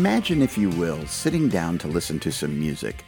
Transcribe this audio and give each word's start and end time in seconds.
Imagine, 0.00 0.40
if 0.40 0.56
you 0.56 0.70
will, 0.70 1.06
sitting 1.06 1.50
down 1.50 1.76
to 1.76 1.86
listen 1.86 2.18
to 2.20 2.32
some 2.32 2.58
music 2.58 3.04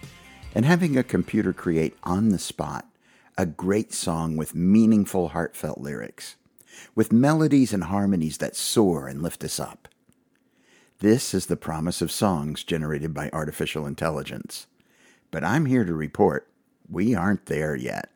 and 0.55 0.67
having 0.67 0.99
a 0.99 1.03
computer 1.03 1.55
create 1.55 1.97
on 2.03 2.29
the 2.29 2.39
spot 2.39 2.87
a 3.39 3.47
great 3.47 3.95
song 3.95 4.37
with 4.37 4.55
meaningful, 4.55 5.29
heartfelt 5.29 5.79
lyrics, 5.79 6.37
with 6.95 7.11
melodies 7.11 7.73
and 7.73 7.85
harmonies 7.85 8.37
that 8.37 8.55
soar 8.55 9.09
and 9.09 9.23
lift 9.23 9.43
us 9.43 9.59
up. 9.59 9.89
This 10.99 11.33
is 11.33 11.47
the 11.47 11.57
promise 11.57 12.03
of 12.03 12.13
songs 12.13 12.63
generated 12.63 13.15
by 13.15 13.31
artificial 13.33 13.87
intelligence. 13.87 14.67
But 15.31 15.45
I'm 15.45 15.65
here 15.65 15.87
to 15.87 15.95
report 15.95 16.47
we 16.91 17.15
aren't 17.15 17.47
there 17.47 17.75
yet. 17.75 18.11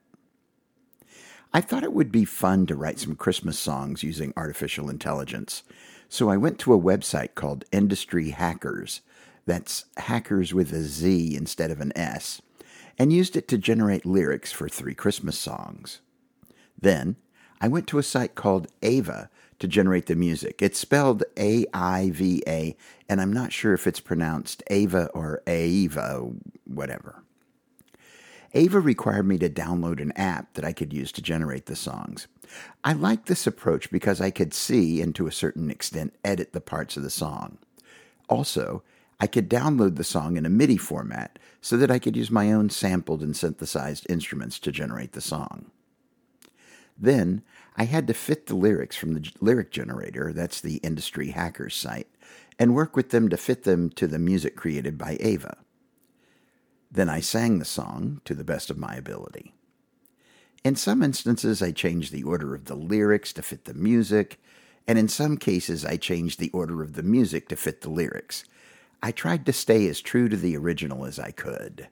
I 1.50 1.62
thought 1.62 1.82
it 1.82 1.94
would 1.94 2.12
be 2.12 2.26
fun 2.26 2.66
to 2.66 2.76
write 2.76 2.98
some 2.98 3.16
Christmas 3.16 3.58
songs 3.58 4.02
using 4.02 4.34
artificial 4.36 4.90
intelligence, 4.90 5.62
so 6.08 6.30
I 6.30 6.36
went 6.36 6.58
to 6.60 6.74
a 6.74 6.80
website 6.80 7.34
called 7.34 7.64
Industry 7.72 8.30
Hackers. 8.30 9.00
That's 9.44 9.84
hackers 9.96 10.52
with 10.52 10.72
a 10.72 10.82
Z 10.82 11.36
instead 11.36 11.70
of 11.70 11.80
an 11.80 11.92
S, 11.96 12.42
and 12.98 13.12
used 13.12 13.36
it 13.36 13.46
to 13.48 13.58
generate 13.58 14.04
lyrics 14.04 14.50
for 14.52 14.68
three 14.68 14.94
Christmas 14.94 15.38
songs. 15.38 16.00
Then 16.80 17.16
I 17.60 17.68
went 17.68 17.86
to 17.88 17.98
a 17.98 18.02
site 18.02 18.34
called 18.34 18.68
Ava 18.82 19.30
to 19.58 19.68
generate 19.68 20.06
the 20.06 20.14
music. 20.14 20.60
It's 20.60 20.78
spelled 20.78 21.22
A 21.38 21.64
I 21.72 22.10
V 22.12 22.42
A, 22.46 22.76
and 23.08 23.20
I'm 23.20 23.32
not 23.32 23.52
sure 23.52 23.72
if 23.72 23.86
it's 23.86 24.00
pronounced 24.00 24.62
Ava 24.68 25.06
or 25.14 25.42
Ava, 25.46 26.28
whatever. 26.64 27.22
Ava 28.52 28.80
required 28.80 29.26
me 29.26 29.38
to 29.38 29.48
download 29.48 30.00
an 30.00 30.12
app 30.12 30.54
that 30.54 30.64
I 30.64 30.72
could 30.72 30.92
use 30.92 31.12
to 31.12 31.22
generate 31.22 31.66
the 31.66 31.76
songs. 31.76 32.26
I 32.84 32.92
liked 32.92 33.26
this 33.26 33.46
approach 33.46 33.90
because 33.90 34.20
I 34.20 34.30
could 34.30 34.54
see, 34.54 35.00
and 35.00 35.14
to 35.14 35.26
a 35.26 35.32
certain 35.32 35.70
extent, 35.70 36.14
edit 36.24 36.52
the 36.52 36.60
parts 36.60 36.96
of 36.96 37.02
the 37.02 37.10
song. 37.10 37.58
Also, 38.28 38.82
I 39.18 39.26
could 39.26 39.48
download 39.48 39.96
the 39.96 40.04
song 40.04 40.36
in 40.36 40.44
a 40.44 40.50
MIDI 40.50 40.76
format 40.76 41.38
so 41.60 41.76
that 41.76 41.90
I 41.90 41.98
could 41.98 42.16
use 42.16 42.30
my 42.30 42.52
own 42.52 42.70
sampled 42.70 43.22
and 43.22 43.36
synthesized 43.36 44.06
instruments 44.10 44.58
to 44.60 44.72
generate 44.72 45.12
the 45.12 45.20
song. 45.20 45.70
Then, 46.98 47.42
I 47.76 47.84
had 47.84 48.06
to 48.06 48.14
fit 48.14 48.46
the 48.46 48.56
lyrics 48.56 48.96
from 48.96 49.14
the 49.14 49.30
lyric 49.40 49.70
generator, 49.70 50.32
that's 50.32 50.60
the 50.60 50.76
industry 50.76 51.28
hackers 51.28 51.74
site, 51.74 52.08
and 52.58 52.74
work 52.74 52.96
with 52.96 53.10
them 53.10 53.28
to 53.28 53.36
fit 53.36 53.64
them 53.64 53.90
to 53.90 54.06
the 54.06 54.18
music 54.18 54.56
created 54.56 54.96
by 54.96 55.18
Ava. 55.20 55.58
Then 56.90 57.08
I 57.10 57.20
sang 57.20 57.58
the 57.58 57.64
song 57.64 58.20
to 58.24 58.34
the 58.34 58.44
best 58.44 58.70
of 58.70 58.78
my 58.78 58.94
ability. 58.94 59.55
In 60.66 60.74
some 60.74 61.00
instances, 61.00 61.62
I 61.62 61.70
changed 61.70 62.10
the 62.10 62.24
order 62.24 62.52
of 62.52 62.64
the 62.64 62.74
lyrics 62.74 63.32
to 63.34 63.42
fit 63.42 63.66
the 63.66 63.74
music, 63.74 64.40
and 64.88 64.98
in 64.98 65.06
some 65.06 65.36
cases, 65.36 65.84
I 65.84 65.96
changed 65.96 66.40
the 66.40 66.50
order 66.50 66.82
of 66.82 66.94
the 66.94 67.04
music 67.04 67.48
to 67.50 67.54
fit 67.54 67.82
the 67.82 67.88
lyrics. 67.88 68.42
I 69.00 69.12
tried 69.12 69.46
to 69.46 69.52
stay 69.52 69.86
as 69.86 70.00
true 70.00 70.28
to 70.28 70.36
the 70.36 70.56
original 70.56 71.04
as 71.04 71.20
I 71.20 71.30
could. 71.30 71.86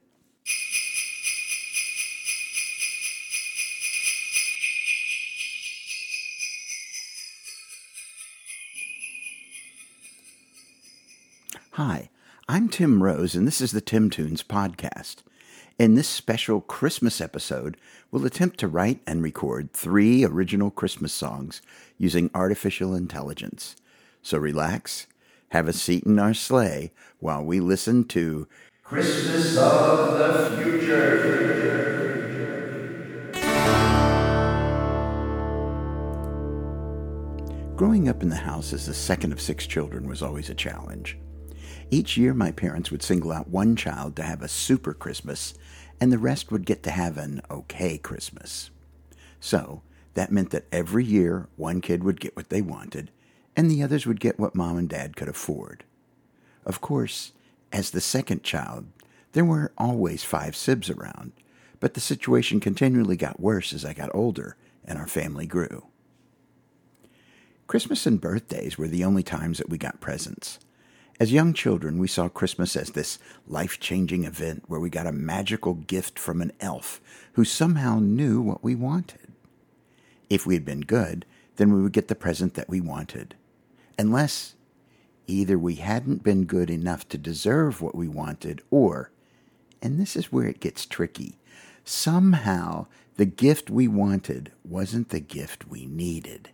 Hi, 11.75 12.11
I'm 12.48 12.69
Tim 12.69 13.05
Rose, 13.05 13.36
and 13.36 13.47
this 13.47 13.61
is 13.61 13.70
the 13.70 13.81
Tim 13.81 14.11
Tunes 14.11 14.42
Podcast. 14.42 15.19
In 15.77 15.97
this 15.97 16.06
special 16.06 16.61
Christmas 16.61 17.20
episode, 17.20 17.77
we'll 18.12 18.25
attempt 18.25 18.58
to 18.61 18.69
write 18.69 19.00
and 19.08 19.20
record 19.25 19.72
three 19.72 20.25
original 20.25 20.70
Christmas 20.70 21.12
songs 21.12 21.61
using 21.98 22.31
artificial 22.33 22.94
intelligence. 22.94 23.75
So 24.22 24.38
relax, 24.38 25.09
have 25.49 25.66
a 25.66 25.72
seat 25.72 26.04
in 26.04 26.21
our 26.21 26.32
sleigh 26.32 26.93
while 27.19 27.44
we 27.44 27.59
listen 27.59 28.04
to 28.04 28.47
Christmas 28.84 29.59
of 29.59 30.16
the 30.16 30.62
Future. 30.62 31.32
Growing 37.75 38.09
up 38.09 38.22
in 38.22 38.28
the 38.28 38.37
house 38.37 38.72
as 38.72 38.87
the 38.87 38.94
second 38.94 39.32
of 39.32 39.41
six 39.41 39.66
children 39.66 40.09
was 40.09 40.22
always 40.22 40.49
a 40.49 40.54
challenge. 40.54 41.19
Each 41.94 42.16
year, 42.16 42.34
my 42.34 42.50
parents 42.50 42.91
would 42.91 43.05
single 43.05 43.31
out 43.31 43.47
one 43.47 43.77
child 43.77 44.16
to 44.16 44.25
have 44.25 44.43
a 44.43 44.49
super 44.49 44.93
Christmas, 44.93 45.55
and 46.00 46.10
the 46.10 46.19
rest 46.19 46.50
would 46.50 46.66
get 46.66 46.82
to 46.82 46.91
have 46.91 47.16
an 47.16 47.41
okay 47.49 47.99
Christmas. 47.99 48.71
So, 49.38 49.82
that 50.15 50.32
meant 50.32 50.50
that 50.50 50.66
every 50.72 51.05
year, 51.05 51.47
one 51.55 51.81
kid 51.81 52.03
would 52.03 52.19
get 52.19 52.34
what 52.34 52.49
they 52.49 52.60
wanted, 52.60 53.12
and 53.55 53.71
the 53.71 53.81
others 53.81 54.06
would 54.06 54.19
get 54.19 54.41
what 54.41 54.56
mom 54.56 54.77
and 54.77 54.88
dad 54.88 55.15
could 55.15 55.28
afford. 55.28 55.84
Of 56.66 56.81
course, 56.81 57.31
as 57.71 57.93
the 57.93 58.00
second 58.00 58.43
child, 58.43 58.87
there 59.31 59.44
were 59.44 59.71
always 59.78 60.25
five 60.25 60.56
sibs 60.56 60.91
around, 60.91 61.31
but 61.78 61.94
the 61.94 62.00
situation 62.00 62.59
continually 62.59 63.16
got 63.16 63.38
worse 63.38 63.72
as 63.72 63.84
I 63.84 63.94
got 63.94 64.12
older 64.12 64.56
and 64.84 64.99
our 64.99 65.06
family 65.06 65.47
grew. 65.47 65.87
Christmas 67.69 68.05
and 68.05 68.21
birthdays 68.21 68.76
were 68.76 68.88
the 68.88 69.05
only 69.05 69.22
times 69.22 69.59
that 69.59 69.71
we 69.71 69.78
got 69.78 70.00
presents. 70.00 70.59
As 71.20 71.32
young 71.32 71.52
children, 71.52 71.98
we 71.98 72.08
saw 72.08 72.28
Christmas 72.28 72.75
as 72.75 72.91
this 72.91 73.19
life 73.47 73.78
changing 73.78 74.25
event 74.25 74.64
where 74.66 74.80
we 74.80 74.91
got 74.91 75.06
a 75.06 75.12
magical 75.12 75.75
gift 75.75 76.19
from 76.19 76.42
an 76.42 76.52
elf 76.60 77.00
who 77.34 77.44
somehow 77.44 78.00
knew 78.00 78.41
what 78.41 78.64
we 78.64 78.75
wanted. 78.75 79.32
If 80.28 80.44
we 80.44 80.54
had 80.54 80.64
been 80.64 80.80
good, 80.80 81.25
then 81.56 81.72
we 81.72 81.80
would 81.80 81.92
get 81.92 82.08
the 82.08 82.16
present 82.16 82.54
that 82.54 82.69
we 82.69 82.80
wanted. 82.80 83.36
Unless 83.97 84.56
either 85.28 85.56
we 85.56 85.76
hadn't 85.76 86.25
been 86.25 86.47
good 86.47 86.69
enough 86.69 87.08
to 87.10 87.19
deserve 87.19 87.81
what 87.81 87.94
we 87.94 88.08
wanted, 88.08 88.60
or, 88.72 89.10
and 89.81 90.00
this 90.00 90.16
is 90.16 90.32
where 90.32 90.46
it 90.48 90.58
gets 90.58 90.84
tricky, 90.84 91.38
somehow 91.84 92.86
the 93.16 93.25
gift 93.25 93.70
we 93.70 93.86
wanted 93.86 94.50
wasn't 94.64 95.10
the 95.10 95.20
gift 95.20 95.69
we 95.69 95.86
needed. 95.86 96.50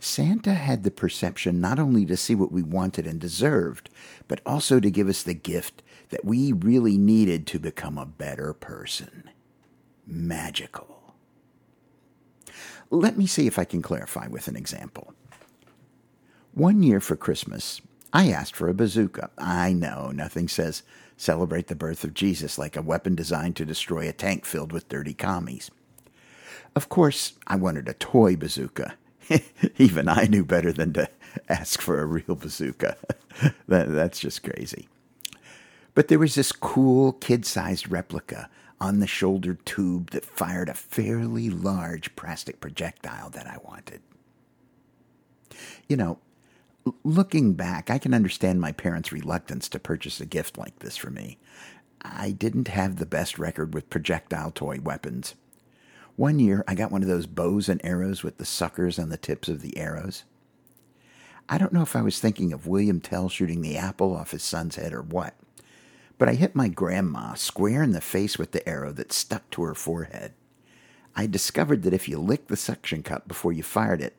Santa 0.00 0.54
had 0.54 0.82
the 0.82 0.90
perception 0.90 1.60
not 1.60 1.78
only 1.78 2.06
to 2.06 2.16
see 2.16 2.34
what 2.34 2.50
we 2.50 2.62
wanted 2.62 3.06
and 3.06 3.20
deserved, 3.20 3.90
but 4.26 4.40
also 4.46 4.80
to 4.80 4.90
give 4.90 5.08
us 5.08 5.22
the 5.22 5.34
gift 5.34 5.82
that 6.08 6.24
we 6.24 6.52
really 6.52 6.96
needed 6.96 7.46
to 7.46 7.58
become 7.58 7.98
a 7.98 8.06
better 8.06 8.54
person. 8.54 9.30
Magical. 10.06 11.14
Let 12.90 13.16
me 13.16 13.26
see 13.26 13.46
if 13.46 13.58
I 13.58 13.64
can 13.64 13.82
clarify 13.82 14.26
with 14.26 14.48
an 14.48 14.56
example. 14.56 15.14
One 16.54 16.82
year 16.82 16.98
for 16.98 17.14
Christmas, 17.14 17.80
I 18.12 18.30
asked 18.30 18.56
for 18.56 18.68
a 18.68 18.74
bazooka. 18.74 19.30
I 19.38 19.72
know, 19.72 20.10
nothing 20.10 20.48
says 20.48 20.82
celebrate 21.16 21.66
the 21.66 21.76
birth 21.76 22.02
of 22.02 22.14
Jesus 22.14 22.58
like 22.58 22.76
a 22.76 22.82
weapon 22.82 23.14
designed 23.14 23.54
to 23.56 23.66
destroy 23.66 24.08
a 24.08 24.12
tank 24.12 24.46
filled 24.46 24.72
with 24.72 24.88
dirty 24.88 25.12
commies. 25.12 25.70
Of 26.74 26.88
course, 26.88 27.34
I 27.46 27.56
wanted 27.56 27.88
a 27.88 27.94
toy 27.94 28.36
bazooka, 28.36 28.94
even 29.78 30.08
I 30.08 30.24
knew 30.24 30.44
better 30.44 30.72
than 30.72 30.92
to 30.94 31.08
ask 31.48 31.80
for 31.80 32.00
a 32.00 32.06
real 32.06 32.34
bazooka. 32.34 32.96
that, 33.68 33.88
that's 33.92 34.20
just 34.20 34.42
crazy. 34.42 34.88
But 35.94 36.08
there 36.08 36.18
was 36.18 36.34
this 36.34 36.52
cool 36.52 37.12
kid 37.12 37.44
sized 37.44 37.90
replica 37.90 38.48
on 38.80 39.00
the 39.00 39.06
shoulder 39.06 39.54
tube 39.64 40.10
that 40.10 40.24
fired 40.24 40.68
a 40.68 40.74
fairly 40.74 41.50
large 41.50 42.14
plastic 42.16 42.60
projectile 42.60 43.30
that 43.30 43.46
I 43.46 43.58
wanted. 43.62 44.00
You 45.88 45.96
know, 45.96 46.18
looking 47.04 47.54
back, 47.54 47.90
I 47.90 47.98
can 47.98 48.14
understand 48.14 48.60
my 48.60 48.72
parents' 48.72 49.12
reluctance 49.12 49.68
to 49.70 49.78
purchase 49.78 50.20
a 50.20 50.26
gift 50.26 50.56
like 50.56 50.78
this 50.78 50.96
for 50.96 51.10
me. 51.10 51.38
I 52.02 52.30
didn't 52.30 52.68
have 52.68 52.96
the 52.96 53.06
best 53.06 53.38
record 53.38 53.74
with 53.74 53.90
projectile 53.90 54.50
toy 54.50 54.78
weapons. 54.82 55.34
One 56.20 56.38
year, 56.38 56.62
I 56.68 56.74
got 56.74 56.92
one 56.92 57.00
of 57.00 57.08
those 57.08 57.24
bows 57.24 57.70
and 57.70 57.80
arrows 57.82 58.22
with 58.22 58.36
the 58.36 58.44
suckers 58.44 58.98
on 58.98 59.08
the 59.08 59.16
tips 59.16 59.48
of 59.48 59.62
the 59.62 59.78
arrows. 59.78 60.24
I 61.48 61.56
don't 61.56 61.72
know 61.72 61.80
if 61.80 61.96
I 61.96 62.02
was 62.02 62.20
thinking 62.20 62.52
of 62.52 62.66
William 62.66 63.00
Tell 63.00 63.30
shooting 63.30 63.62
the 63.62 63.78
apple 63.78 64.14
off 64.14 64.32
his 64.32 64.42
son's 64.42 64.76
head 64.76 64.92
or 64.92 65.00
what, 65.00 65.34
but 66.18 66.28
I 66.28 66.34
hit 66.34 66.54
my 66.54 66.68
grandma 66.68 67.32
square 67.36 67.82
in 67.82 67.92
the 67.92 68.02
face 68.02 68.38
with 68.38 68.52
the 68.52 68.68
arrow 68.68 68.92
that 68.92 69.14
stuck 69.14 69.48
to 69.52 69.62
her 69.62 69.74
forehead. 69.74 70.34
I 71.16 71.26
discovered 71.26 71.84
that 71.84 71.94
if 71.94 72.06
you 72.06 72.18
licked 72.18 72.48
the 72.48 72.56
suction 72.58 73.02
cup 73.02 73.26
before 73.26 73.54
you 73.54 73.62
fired 73.62 74.02
it, 74.02 74.14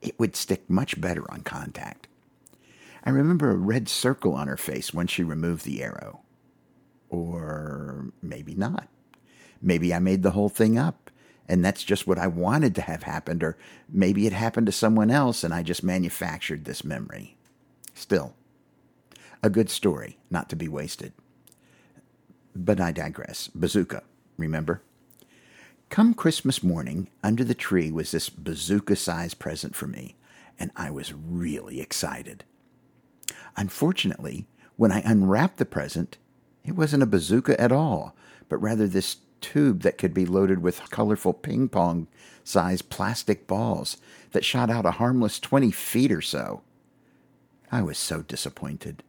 it 0.00 0.20
would 0.20 0.36
stick 0.36 0.70
much 0.70 1.00
better 1.00 1.28
on 1.32 1.40
contact. 1.40 2.06
I 3.02 3.10
remember 3.10 3.50
a 3.50 3.56
red 3.56 3.88
circle 3.88 4.34
on 4.34 4.46
her 4.46 4.56
face 4.56 4.94
when 4.94 5.08
she 5.08 5.24
removed 5.24 5.64
the 5.64 5.82
arrow. 5.82 6.20
Or 7.08 8.12
maybe 8.22 8.54
not. 8.54 8.86
Maybe 9.60 9.92
I 9.92 9.98
made 9.98 10.22
the 10.22 10.30
whole 10.30 10.48
thing 10.48 10.78
up 10.78 11.09
and 11.50 11.64
that's 11.64 11.82
just 11.82 12.06
what 12.06 12.16
I 12.16 12.28
wanted 12.28 12.74
to 12.76 12.82
have 12.82 13.02
happened, 13.02 13.42
or 13.42 13.58
maybe 13.88 14.26
it 14.26 14.32
happened 14.32 14.66
to 14.66 14.72
someone 14.72 15.10
else 15.10 15.42
and 15.44 15.52
I 15.52 15.64
just 15.64 15.82
manufactured 15.82 16.64
this 16.64 16.84
memory. 16.84 17.36
Still, 17.92 18.34
a 19.42 19.50
good 19.50 19.68
story, 19.68 20.16
not 20.30 20.48
to 20.50 20.56
be 20.56 20.68
wasted. 20.68 21.12
But 22.54 22.80
I 22.80 22.92
digress. 22.92 23.48
Bazooka, 23.48 24.04
remember? 24.36 24.80
Come 25.88 26.14
Christmas 26.14 26.62
morning, 26.62 27.08
under 27.24 27.42
the 27.42 27.54
tree 27.54 27.90
was 27.90 28.12
this 28.12 28.28
bazooka 28.30 28.94
sized 28.94 29.40
present 29.40 29.74
for 29.74 29.88
me, 29.88 30.14
and 30.56 30.70
I 30.76 30.90
was 30.90 31.12
really 31.12 31.80
excited. 31.80 32.44
Unfortunately, 33.56 34.46
When 34.80 34.92
I 34.92 35.02
unwrapped 35.04 35.58
the 35.58 35.66
present, 35.66 36.16
it 36.64 36.72
wasn't 36.72 37.02
a 37.02 37.06
bazooka 37.06 37.60
at 37.60 37.70
all, 37.70 38.16
but 38.48 38.56
rather 38.62 38.86
this 38.86 39.16
tube 39.40 39.82
that 39.82 39.98
could 39.98 40.14
be 40.14 40.26
loaded 40.26 40.62
with 40.62 40.90
colorful 40.90 41.32
ping 41.32 41.68
pong 41.68 42.06
sized 42.44 42.90
plastic 42.90 43.46
balls 43.46 43.96
that 44.32 44.44
shot 44.44 44.70
out 44.70 44.86
a 44.86 44.92
harmless 44.92 45.38
20 45.38 45.70
feet 45.70 46.12
or 46.12 46.20
so. 46.20 46.62
I 47.70 47.82
was 47.82 47.98
so 47.98 48.22
disappointed. 48.22 49.02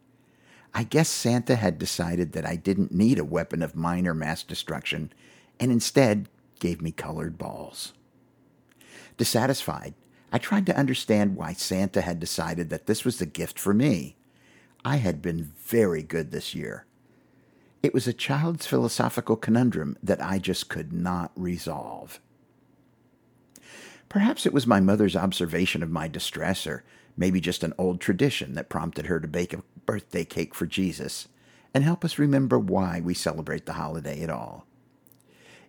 I 0.74 0.83
guess 0.83 1.10
Santa 1.10 1.56
had 1.56 1.78
decided 1.78 2.31
that 2.33 2.45
I 2.45 2.56
didn't 2.56 2.94
need 2.94 3.19
a 3.19 3.25
weapon 3.25 3.62
of 3.62 3.75
minor 3.75 4.13
mass 4.13 4.44
destruction 4.44 5.12
and 5.60 5.72
instead 5.72 6.30
gave 6.60 6.81
me 6.81 6.92
colored 6.92 7.38
balls. 7.38 7.94
Dissatisfied, 9.18 9.94
I 10.31 10.38
tried 10.38 10.66
to 10.68 10.77
understand 10.77 11.36
why 11.36 11.54
Santa 11.54 12.01
had 12.01 12.19
decided 12.19 12.69
that 12.69 12.86
this 12.86 13.04
was 13.04 13.19
the 13.19 13.25
gift 13.25 13.60
for 13.60 13.74
me. 13.74 14.16
I 14.86 14.98
had 14.98 15.22
been 15.22 15.51
very 15.66 16.04
good 16.04 16.31
this 16.31 16.56
year. 16.56 16.86
It 17.83 17.94
was 17.94 18.07
a 18.07 18.13
child's 18.13 18.68
philosophical 18.68 19.36
conundrum 19.36 19.98
that 20.04 20.24
I 20.24 20.38
just 20.38 20.69
could 20.69 20.94
not 20.94 21.31
resolve. 21.36 22.19
Perhaps 24.07 24.45
it 24.45 24.54
was 24.54 24.68
my 24.68 24.80
mother's 24.80 25.16
observation 25.16 25.81
of 25.81 25.89
my 25.89 26.07
distress, 26.07 26.68
or 26.68 26.83
maybe 27.18 27.39
just 27.39 27.63
an 27.63 27.74
old 27.78 28.00
tradition 28.00 28.54
that 28.54 28.69
prompted 28.69 29.07
her 29.07 29.19
to 29.19 29.28
bake 29.28 29.54
a 29.54 29.63
birthday 29.86 30.25
cake 30.25 30.54
for 30.54 30.66
Jesus 30.66 31.28
and 31.74 31.83
help 31.83 32.04
us 32.04 32.19
remember 32.19 32.60
why 32.60 33.00
we 33.00 33.13
celebrate 33.13 33.66
the 33.66 33.74
holiday 33.74 34.22
at 34.22 34.30
all. 34.30 34.66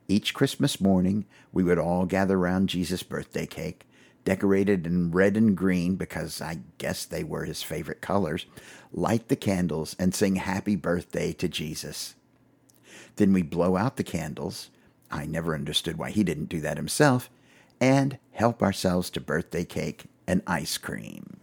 Each 0.08 0.34
Christmas 0.34 0.80
morning, 0.80 1.24
we 1.52 1.62
would 1.62 1.78
all 1.78 2.04
gather 2.04 2.36
around 2.36 2.68
Jesus' 2.68 3.02
birthday 3.02 3.46
cake, 3.46 3.86
decorated 4.24 4.86
in 4.86 5.10
red 5.10 5.36
and 5.36 5.56
green 5.56 5.96
because 5.96 6.40
I 6.40 6.60
guess 6.78 7.04
they 7.04 7.24
were 7.24 7.44
his 7.44 7.62
favorite 7.62 8.00
colors, 8.00 8.46
light 8.92 9.28
the 9.28 9.36
candles, 9.36 9.96
and 9.98 10.14
sing 10.14 10.36
happy 10.36 10.76
birthday 10.76 11.32
to 11.34 11.48
Jesus. 11.48 12.14
Then 13.16 13.32
we 13.32 13.42
blow 13.42 13.76
out 13.76 13.96
the 13.96 14.04
candles. 14.04 14.70
I 15.10 15.26
never 15.26 15.54
understood 15.54 15.98
why 15.98 16.10
he 16.10 16.24
didn't 16.24 16.48
do 16.48 16.60
that 16.60 16.76
himself, 16.76 17.28
and 17.80 18.18
help 18.32 18.62
ourselves 18.62 19.10
to 19.10 19.20
birthday 19.20 19.64
cake 19.64 20.04
and 20.26 20.42
ice 20.46 20.78
cream. 20.78 21.41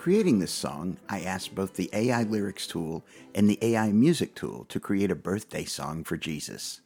Creating 0.00 0.38
this 0.38 0.50
song, 0.50 0.96
I 1.10 1.20
asked 1.20 1.54
both 1.54 1.74
the 1.74 1.90
AI 1.92 2.22
Lyrics 2.22 2.66
tool 2.66 3.04
and 3.34 3.50
the 3.50 3.58
AI 3.60 3.92
Music 3.92 4.34
tool 4.34 4.64
to 4.70 4.80
create 4.80 5.10
a 5.10 5.14
birthday 5.14 5.66
song 5.66 6.04
for 6.04 6.16
Jesus. 6.16 6.80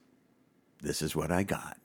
This 0.82 1.00
is 1.00 1.14
what 1.14 1.31
I 1.31 1.44
got. 1.44 1.78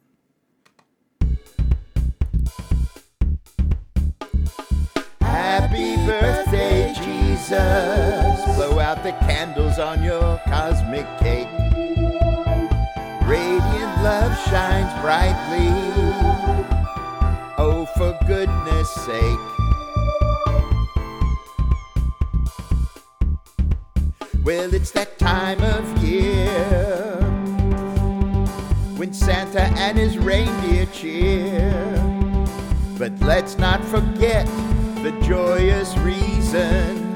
Happy 5.21 5.97
birthday, 5.97 6.95
Jesus. 6.95 8.55
Blow 8.55 8.79
out 8.79 9.03
the 9.03 9.11
candles 9.27 9.77
on 9.77 10.01
your 10.01 10.41
cosmic 10.47 11.05
cake. 11.19 11.47
Radiant 13.27 14.01
love 14.01 14.35
shines 14.49 14.91
brightly. 15.03 15.69
Oh, 17.59 17.87
for 17.95 18.17
goodness 18.25 18.89
sake. 19.05 19.58
Well, 24.49 24.73
it's 24.73 24.89
that 24.93 25.19
time 25.19 25.61
of 25.61 26.03
year 26.03 26.47
when 28.97 29.13
Santa 29.13 29.61
and 29.61 29.95
his 29.95 30.17
reindeer 30.17 30.87
cheer. 30.87 31.71
But 32.97 33.11
let's 33.19 33.59
not 33.59 33.85
forget 33.85 34.47
the 35.03 35.15
joyous 35.21 35.95
reason 35.99 37.15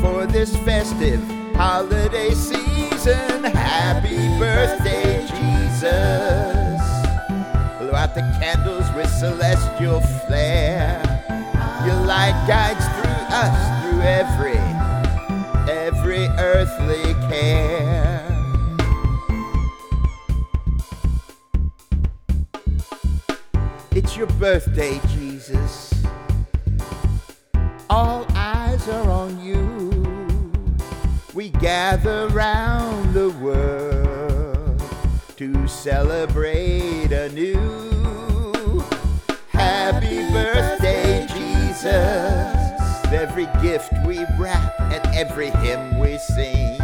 for 0.00 0.26
this 0.26 0.56
festive 0.64 1.22
holiday 1.54 2.34
season. 2.34 3.44
Happy 3.44 4.16
birthday, 4.40 5.20
Jesus. 5.28 6.82
Blow 7.78 7.94
out 7.94 8.16
the 8.16 8.22
candles 8.40 8.90
with 8.96 9.08
celestial 9.08 10.00
flare. 10.26 11.00
Your 11.86 12.04
light 12.06 12.34
guides 12.48 12.84
through 12.96 13.26
us, 13.30 13.84
through 13.84 14.02
every 14.02 14.61
It's 23.94 24.16
your 24.16 24.26
birthday, 24.38 25.00
Jesus. 25.08 25.92
All 27.88 28.26
eyes 28.34 28.88
are 28.88 29.08
on 29.10 29.38
you. 29.42 29.90
We 31.34 31.50
gather 31.50 32.28
round 32.28 33.14
the 33.14 33.30
world 33.30 34.82
to 35.36 35.68
celebrate 35.68 37.12
anew. 37.12 38.82
Happy 39.50 40.28
birthday, 40.32 41.26
Jesus 41.28 42.31
every 43.42 43.62
gift 43.62 43.92
we 44.06 44.24
wrap 44.38 44.78
and 44.80 45.14
every 45.14 45.50
hymn 45.50 45.98
we 45.98 46.18
sing, 46.18 46.78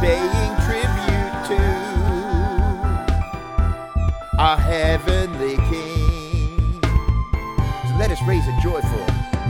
paying 0.00 0.56
tribute 0.64 1.46
to 1.46 1.60
our 4.38 4.56
heavenly 4.56 5.56
King. 5.68 6.80
So 6.82 7.96
let 7.96 8.10
us 8.10 8.20
raise 8.26 8.46
a 8.46 8.58
joyful 8.62 9.06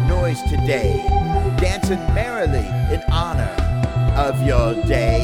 noise 0.09 0.43
today, 0.43 1.07
dancing 1.59 1.99
merrily 2.15 2.67
in 2.95 3.03
honor 3.11 3.55
of 4.17 4.43
your 4.43 4.75
day. 4.87 5.21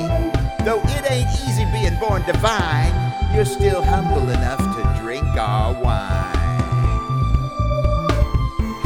Though 0.65 0.81
it 0.85 1.11
ain't 1.11 1.29
easy 1.49 1.65
being 1.73 1.99
born 1.99 2.23
divine, 2.23 2.93
you're 3.35 3.45
still 3.45 3.83
humble 3.83 4.29
enough 4.31 4.59
to 4.59 5.01
drink 5.03 5.27
our 5.37 5.75
wine. 5.83 6.41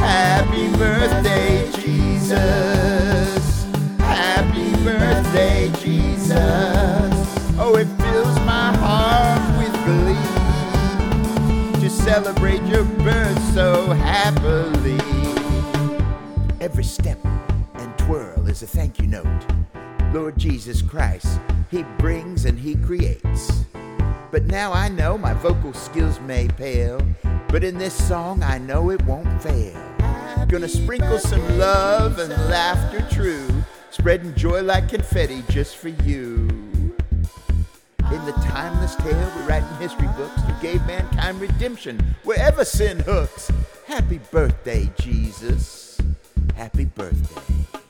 Happy 0.07 0.69
birthday, 0.77 1.69
Jesus. 1.73 3.65
Happy 3.99 4.71
birthday, 4.81 5.69
Jesus. 5.81 7.11
Oh, 7.59 7.75
it 7.75 7.87
fills 8.01 8.39
my 8.45 8.73
heart 8.77 9.41
with 9.57 9.73
glee 9.83 11.81
to 11.81 11.89
celebrate 11.89 12.63
your 12.63 12.85
birth 12.85 13.37
so 13.53 13.91
happily. 13.91 14.97
Every 16.61 16.85
step 16.85 17.19
and 17.73 17.97
twirl 17.97 18.47
is 18.47 18.63
a 18.63 18.67
thank 18.67 18.99
you 18.99 19.07
note. 19.07 19.45
Lord 20.13 20.37
Jesus 20.37 20.81
Christ, 20.81 21.39
He 21.69 21.83
brings 21.99 22.45
and 22.45 22.57
He 22.57 22.75
creates. 22.75 23.65
But 24.31 24.45
now 24.45 24.71
I 24.71 24.87
know 24.87 25.17
my 25.17 25.33
vocal 25.33 25.73
skills 25.73 26.21
may 26.21 26.47
pale, 26.47 27.01
but 27.49 27.65
in 27.65 27.77
this 27.77 27.93
song 28.07 28.41
I 28.41 28.57
know 28.57 28.89
it 28.89 29.01
won't 29.03 29.43
fail. 29.43 29.86
Gonna 30.47 30.67
sprinkle 30.67 31.19
some 31.19 31.57
love 31.57 32.19
and 32.19 32.31
laughter 32.49 33.05
true, 33.13 33.47
spreading 33.91 34.33
joy 34.35 34.61
like 34.61 34.89
confetti 34.89 35.43
just 35.49 35.77
for 35.77 35.89
you. 35.89 36.47
In 38.09 38.25
the 38.25 38.31
timeless 38.45 38.95
tale 38.95 39.31
we 39.35 39.41
write 39.43 39.63
in 39.63 39.75
history 39.77 40.07
books, 40.15 40.41
you 40.47 40.53
gave 40.61 40.85
mankind 40.87 41.41
redemption 41.41 41.99
wherever 42.23 42.63
sin 42.63 42.99
hooks. 42.99 43.51
Happy 43.85 44.19
birthday, 44.31 44.89
Jesus. 44.99 45.99
Happy 46.55 46.85
birthday. 46.85 47.81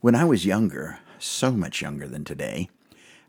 When 0.00 0.14
I 0.14 0.24
was 0.24 0.46
younger, 0.46 1.00
so 1.18 1.50
much 1.50 1.82
younger 1.82 2.06
than 2.06 2.24
today, 2.24 2.68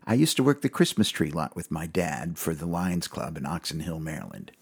I 0.06 0.14
used 0.14 0.36
to 0.36 0.44
work 0.44 0.62
the 0.62 0.68
Christmas 0.68 1.10
tree 1.10 1.30
lot 1.32 1.56
with 1.56 1.70
my 1.72 1.86
dad 1.86 2.38
for 2.38 2.54
the 2.54 2.66
Lions 2.66 3.08
Club 3.08 3.36
in 3.36 3.44
Oxon 3.44 3.80
Hill, 3.80 3.98
Maryland. 3.98 4.52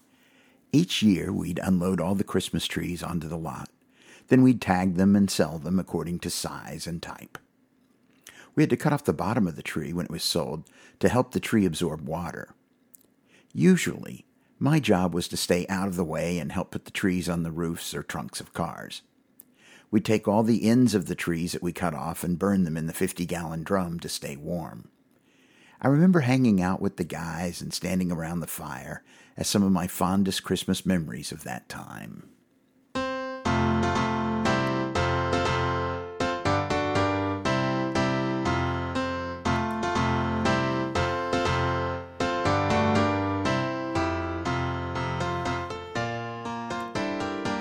Each 0.71 1.01
year, 1.01 1.33
we'd 1.33 1.59
unload 1.63 1.99
all 1.99 2.15
the 2.15 2.23
Christmas 2.23 2.67
trees 2.67 3.01
onto 3.01 3.27
the 3.27 3.37
lot. 3.37 3.69
Then 4.27 4.43
we'd 4.43 4.61
tag 4.61 4.95
them 4.95 5.15
and 5.15 5.29
sell 5.29 5.57
them 5.57 5.79
according 5.79 6.19
to 6.19 6.29
size 6.29 6.85
and 6.85 7.01
type. 7.01 7.37
We 8.55 8.63
had 8.63 8.69
to 8.69 8.77
cut 8.77 8.93
off 8.93 9.03
the 9.03 9.13
bottom 9.13 9.47
of 9.47 9.55
the 9.55 9.63
tree 9.63 9.93
when 9.93 10.05
it 10.05 10.11
was 10.11 10.23
sold 10.23 10.65
to 10.99 11.09
help 11.09 11.31
the 11.31 11.39
tree 11.39 11.65
absorb 11.65 12.07
water. 12.07 12.53
Usually, 13.53 14.25
my 14.59 14.79
job 14.79 15.15
was 15.15 15.27
to 15.29 15.37
stay 15.37 15.65
out 15.67 15.87
of 15.87 15.95
the 15.95 16.03
way 16.03 16.37
and 16.37 16.51
help 16.51 16.71
put 16.71 16.85
the 16.85 16.91
trees 16.91 17.27
on 17.27 17.43
the 17.43 17.51
roofs 17.51 17.95
or 17.95 18.03
trunks 18.03 18.39
of 18.39 18.53
cars. 18.53 19.01
We'd 19.89 20.05
take 20.05 20.27
all 20.27 20.43
the 20.43 20.69
ends 20.69 20.93
of 20.93 21.07
the 21.07 21.15
trees 21.15 21.53
that 21.53 21.63
we 21.63 21.73
cut 21.73 21.95
off 21.95 22.23
and 22.23 22.37
burn 22.37 22.63
them 22.63 22.77
in 22.77 22.85
the 22.85 22.93
50 22.93 23.25
gallon 23.25 23.63
drum 23.63 23.99
to 24.01 24.09
stay 24.09 24.35
warm. 24.35 24.89
I 25.81 25.87
remember 25.87 26.19
hanging 26.19 26.61
out 26.61 26.81
with 26.81 26.97
the 26.97 27.05
guys 27.05 27.61
and 27.61 27.73
standing 27.73 28.11
around 28.11 28.41
the 28.41 28.47
fire 28.47 29.01
as 29.37 29.47
some 29.47 29.63
of 29.63 29.71
my 29.71 29.87
fondest 29.87 30.43
Christmas 30.43 30.85
memories 30.85 31.31
of 31.31 31.45
that 31.45 31.69
time. 31.69 32.29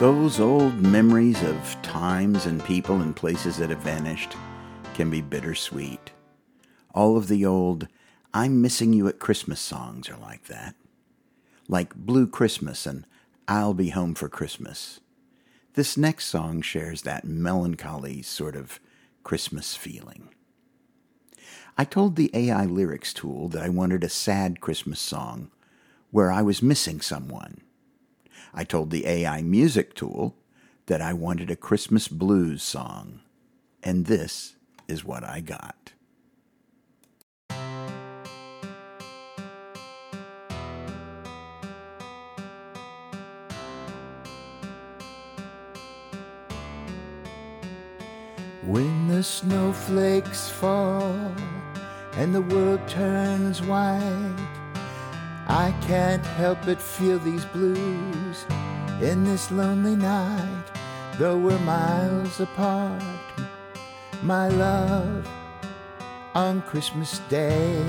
Those 0.01 0.41
old 0.41 0.75
memories 0.81 1.41
of 1.45 1.77
times 1.83 2.47
and 2.47 2.65
people 2.65 3.01
and 3.01 3.15
places 3.15 3.59
that 3.59 3.71
have 3.71 3.79
vanished 3.79 4.37
can 4.95 5.09
be 5.09 5.21
bittersweet. 5.21 6.11
All 6.95 7.17
of 7.17 7.29
the 7.29 7.47
old 7.47 7.87
I'm 8.39 8.63
missing 8.63 8.93
you 8.93 9.09
at 9.09 9.19
Christmas 9.19 9.59
songs 9.59 10.09
are 10.09 10.17
like 10.17 10.45
that. 10.45 10.77
Like 11.67 11.97
Blue 11.97 12.29
Christmas 12.29 12.87
and 12.87 13.05
I'll 13.49 13.75
Be 13.75 13.89
Home 13.89 14.15
for 14.15 14.29
Christmas. 14.29 15.01
This 15.75 15.97
next 15.97 16.27
song 16.27 16.63
shares 16.63 17.03
that 17.03 17.25
melancholy 17.25 18.23
sort 18.23 18.55
of 18.55 18.79
Christmas 19.25 19.75
feeling. 19.75 20.29
I 21.77 21.83
told 21.83 22.15
the 22.15 22.31
AI 22.33 22.65
lyrics 22.65 23.13
tool 23.13 23.49
that 23.49 23.65
I 23.65 23.71
wanted 23.71 24.05
a 24.05 24.09
sad 24.09 24.61
Christmas 24.61 25.01
song 25.01 25.51
where 26.13 26.31
I 26.31 26.43
was 26.43 26.63
missing 26.63 27.01
someone. 27.01 27.63
I 28.55 28.63
told 28.63 28.91
the 28.91 29.05
AI 29.09 29.43
music 29.43 29.95
tool 29.97 30.37
that 30.87 31.03
I 31.03 31.13
wanted 31.13 31.51
a 31.51 31.57
Christmas 31.57 32.07
blues 32.07 32.63
song. 32.63 33.19
And 33.83 34.07
this 34.07 34.55
is 34.87 35.05
what 35.05 35.25
I 35.25 35.41
got. 35.41 35.95
The 49.19 49.25
snowflakes 49.25 50.49
fall 50.49 51.35
and 52.13 52.33
the 52.33 52.41
world 52.41 52.79
turns 52.87 53.61
white, 53.61 54.37
I 55.49 55.75
can't 55.89 56.25
help 56.25 56.59
but 56.65 56.81
feel 56.81 57.19
these 57.19 57.45
blues 57.47 58.47
in 59.03 59.25
this 59.25 59.51
lonely 59.51 59.97
night, 59.97 60.67
though 61.19 61.37
we're 61.37 61.59
miles 61.59 62.39
apart. 62.39 63.03
My 64.23 64.47
love, 64.51 65.29
on 66.37 66.63
Christmas 66.63 67.19
Day, 67.29 67.85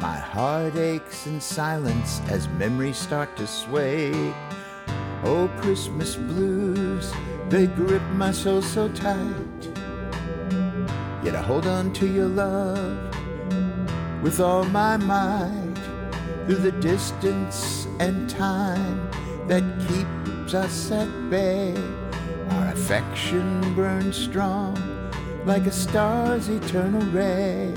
my 0.00 0.16
heart 0.16 0.74
aches 0.76 1.26
in 1.26 1.38
silence 1.38 2.22
as 2.30 2.48
memories 2.48 2.96
start 2.96 3.36
to 3.36 3.46
sway. 3.46 4.32
Oh, 5.22 5.50
Christmas 5.58 6.16
blues, 6.16 7.12
they 7.50 7.66
grip 7.66 8.00
my 8.14 8.32
soul 8.32 8.62
so 8.62 8.88
tight. 8.88 9.75
Yet 11.26 11.34
I 11.34 11.42
hold 11.42 11.66
on 11.66 11.92
to 11.94 12.06
your 12.06 12.28
love 12.28 12.96
with 14.22 14.38
all 14.38 14.64
my 14.66 14.96
might 14.96 15.74
through 16.46 16.62
the 16.62 16.70
distance 16.70 17.88
and 17.98 18.30
time 18.30 19.10
that 19.48 19.64
keeps 19.88 20.54
us 20.54 20.92
at 20.92 21.08
bay. 21.28 21.74
Our 22.50 22.68
affection 22.68 23.74
burns 23.74 24.16
strong 24.16 24.76
like 25.44 25.66
a 25.66 25.72
star's 25.72 26.48
eternal 26.48 27.04
ray. 27.10 27.74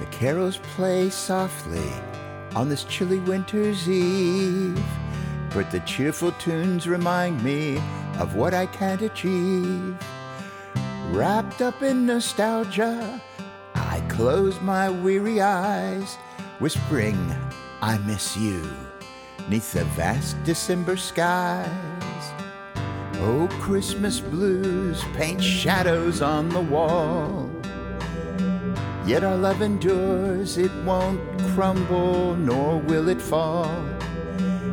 The 0.00 0.06
carols 0.10 0.56
play 0.74 1.10
softly 1.10 1.92
on 2.56 2.68
this 2.68 2.82
chilly 2.82 3.20
winter's 3.20 3.88
eve, 3.88 4.84
but 5.54 5.70
the 5.70 5.78
cheerful 5.86 6.32
tunes 6.40 6.88
remind 6.88 7.40
me 7.44 7.76
of 8.18 8.34
what 8.34 8.52
I 8.52 8.66
can't 8.66 9.02
achieve. 9.02 9.96
Wrapped 11.14 11.62
up 11.62 11.80
in 11.80 12.06
nostalgia, 12.06 13.22
I 13.76 14.00
close 14.08 14.60
my 14.60 14.90
weary 14.90 15.40
eyes, 15.40 16.16
whispering, 16.58 17.16
I 17.80 17.98
miss 17.98 18.36
you, 18.36 18.68
neath 19.48 19.74
the 19.74 19.84
vast 19.94 20.42
December 20.42 20.96
skies. 20.96 21.70
Oh, 23.20 23.46
Christmas 23.60 24.18
blues 24.18 25.04
paint 25.14 25.40
shadows 25.40 26.20
on 26.20 26.48
the 26.48 26.62
wall. 26.62 27.48
Yet 29.06 29.22
our 29.22 29.36
love 29.36 29.62
endures, 29.62 30.58
it 30.58 30.72
won't 30.84 31.20
crumble, 31.54 32.34
nor 32.34 32.80
will 32.80 33.08
it 33.08 33.22
fall. 33.22 33.70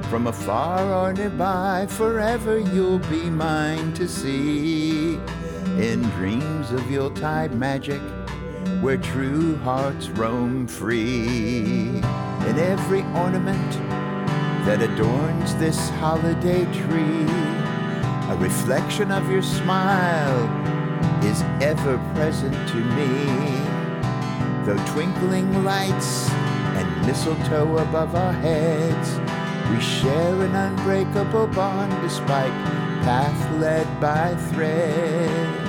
From 0.09 0.25
afar 0.25 0.91
or 0.91 1.13
nearby, 1.13 1.85
forever 1.87 2.57
you'll 2.57 3.05
be 3.11 3.29
mine 3.29 3.93
to 3.93 4.07
see. 4.07 4.90
In 5.81 6.03
dreams 6.11 6.69
of 6.69 6.91
Yuletide 6.91 7.55
magic, 7.55 8.01
where 8.81 8.97
true 8.97 9.55
hearts 9.57 10.09
roam 10.09 10.67
free. 10.67 11.87
In 12.45 12.59
every 12.59 13.01
ornament 13.15 13.71
that 14.67 14.83
adorns 14.83 15.55
this 15.55 15.89
holiday 15.97 16.65
tree, 16.65 17.25
a 18.29 18.37
reflection 18.39 19.11
of 19.11 19.27
your 19.31 19.41
smile 19.41 20.45
is 21.25 21.41
ever 21.63 21.97
present 22.13 22.53
to 22.69 22.77
me. 22.77 23.25
Though 24.67 24.85
twinkling 24.93 25.63
lights 25.63 26.29
and 26.29 27.07
mistletoe 27.07 27.77
above 27.77 28.13
our 28.13 28.33
heads, 28.33 29.17
we 29.71 29.81
share 29.81 30.43
an 30.43 30.53
unbreakable 30.53 31.47
bond 31.47 31.91
despite 32.03 32.53
path 33.01 33.59
led 33.59 33.87
by 33.99 34.35
threads. 34.51 35.60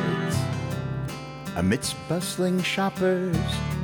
Amidst 1.54 1.96
bustling 2.08 2.62
shoppers 2.62 3.36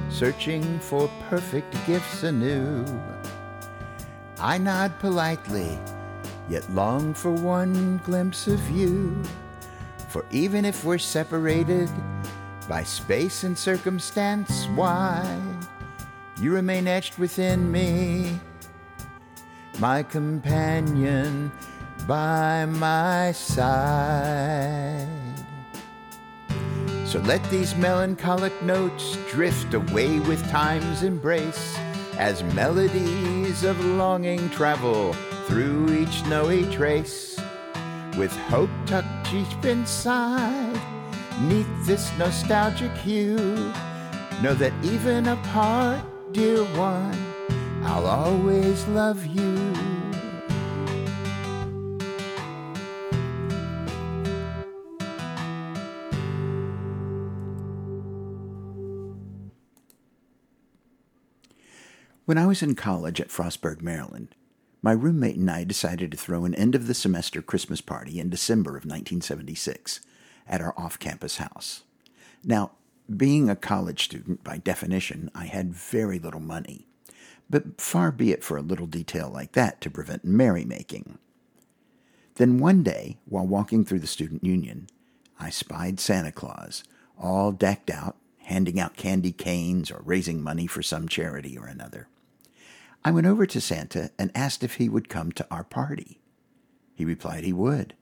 searching 0.09 0.79
for 0.79 1.11
perfect 1.29 1.77
gifts 1.87 2.23
anew, 2.23 2.83
I 4.41 4.57
nod 4.57 4.99
politely, 5.01 5.79
yet 6.49 6.69
long 6.73 7.13
for 7.13 7.31
one 7.31 7.99
glimpse 7.99 8.47
of 8.47 8.71
you. 8.71 9.23
For 10.09 10.25
even 10.31 10.65
if 10.65 10.83
we're 10.83 10.97
separated 10.97 11.91
by 12.71 12.85
space 12.85 13.45
and 13.45 13.57
circumstance, 13.57 14.67
why, 14.75 15.39
you 16.41 16.55
remain 16.55 16.87
etched 16.87 17.19
within 17.19 17.71
me, 17.71 18.41
my 19.79 20.03
companion 20.03 21.53
by 22.07 22.65
my 22.65 23.33
side. 23.33 25.28
So 27.09 27.21
let 27.21 27.43
these 27.51 27.75
melancholic 27.75 28.53
notes 28.63 29.17
drift 29.31 29.73
away 29.73 30.21
with 30.21 30.47
time's 30.51 31.03
embrace 31.03 31.75
as 32.19 32.45
melodies 32.53 33.65
of 33.65 33.83
longing 33.83 34.51
travel 34.51 35.15
through 35.47 36.03
each 36.03 36.23
snowy 36.25 36.71
trace. 36.71 37.41
With 38.19 38.37
hope 38.51 38.69
tucked 38.85 39.31
deep 39.31 39.65
inside, 39.65 40.79
neath 41.41 41.87
this 41.87 42.13
nostalgic 42.19 42.93
hue, 42.99 43.39
know 44.43 44.53
that 44.53 44.75
even 44.83 45.29
apart, 45.29 46.05
dear 46.33 46.63
one, 46.77 47.17
I'll 47.85 48.07
always 48.07 48.87
love 48.89 49.25
you. 49.25 49.98
When 62.29 62.37
I 62.37 62.45
was 62.45 62.63
in 62.63 62.75
college 62.75 63.23
at 63.23 63.31
Frostburg, 63.31 63.81
Maryland, 63.81 64.35
my 64.83 64.93
roommate 64.93 65.39
and 65.39 65.51
I 65.51 65.65
decided 65.65 66.11
to 66.11 66.19
throw 66.19 66.45
an 66.45 66.55
end 66.57 66.75
of 66.75 66.87
the 66.87 66.93
semester 66.93 67.41
Christmas 67.41 67.81
party 67.81 68.21
in 68.21 68.29
December 68.29 68.73
of 68.73 68.85
1976 68.85 70.01
at 70.47 70.61
our 70.61 70.75
off 70.77 70.99
campus 70.99 71.39
house. 71.39 71.85
Now, 72.45 72.73
being 73.17 73.49
a 73.49 73.57
college 73.57 74.05
student, 74.05 74.45
by 74.45 74.59
definition, 74.59 75.31
I 75.35 75.47
had 75.47 75.73
very 75.73 76.19
little 76.19 76.39
money, 76.39 76.87
but 77.49 77.81
far 77.81 78.13
be 78.13 78.31
it 78.31 78.45
for 78.45 78.59
a 78.59 78.63
little 78.63 78.87
detail 78.87 79.31
like 79.33 79.53
that 79.53 79.81
to 79.81 79.91
prevent 79.91 80.23
merrymaking. 80.23 81.17
Then 82.35 82.59
one 82.59 82.83
day, 82.83 83.17
while 83.25 83.47
walking 83.47 83.87
through 83.87 84.01
the 84.01 84.07
student 84.07 84.45
union, 84.45 84.89
I 85.41 85.49
spied 85.49 85.99
Santa 85.99 86.33
Claus, 86.33 86.85
all 87.19 87.53
decked 87.53 87.89
out, 87.89 88.19
handing 88.41 88.79
out 88.79 88.99
candy 88.99 89.33
canes 89.33 89.91
or 89.91 90.03
raising 90.05 90.43
money 90.43 90.67
for 90.67 90.83
some 90.83 91.09
charity 91.09 91.57
or 91.57 91.67
another. 91.67 92.07
I 93.05 93.11
went 93.11 93.27
over 93.27 93.47
to 93.47 93.61
Santa 93.61 94.11
and 94.19 94.31
asked 94.35 94.63
if 94.63 94.75
he 94.75 94.89
would 94.89 95.09
come 95.09 95.33
to 95.33 95.47
our 95.51 95.65
party. 95.65 96.21
He 96.95 97.05
replied 97.05 97.45
he 97.45 97.53
would. 97.53 97.95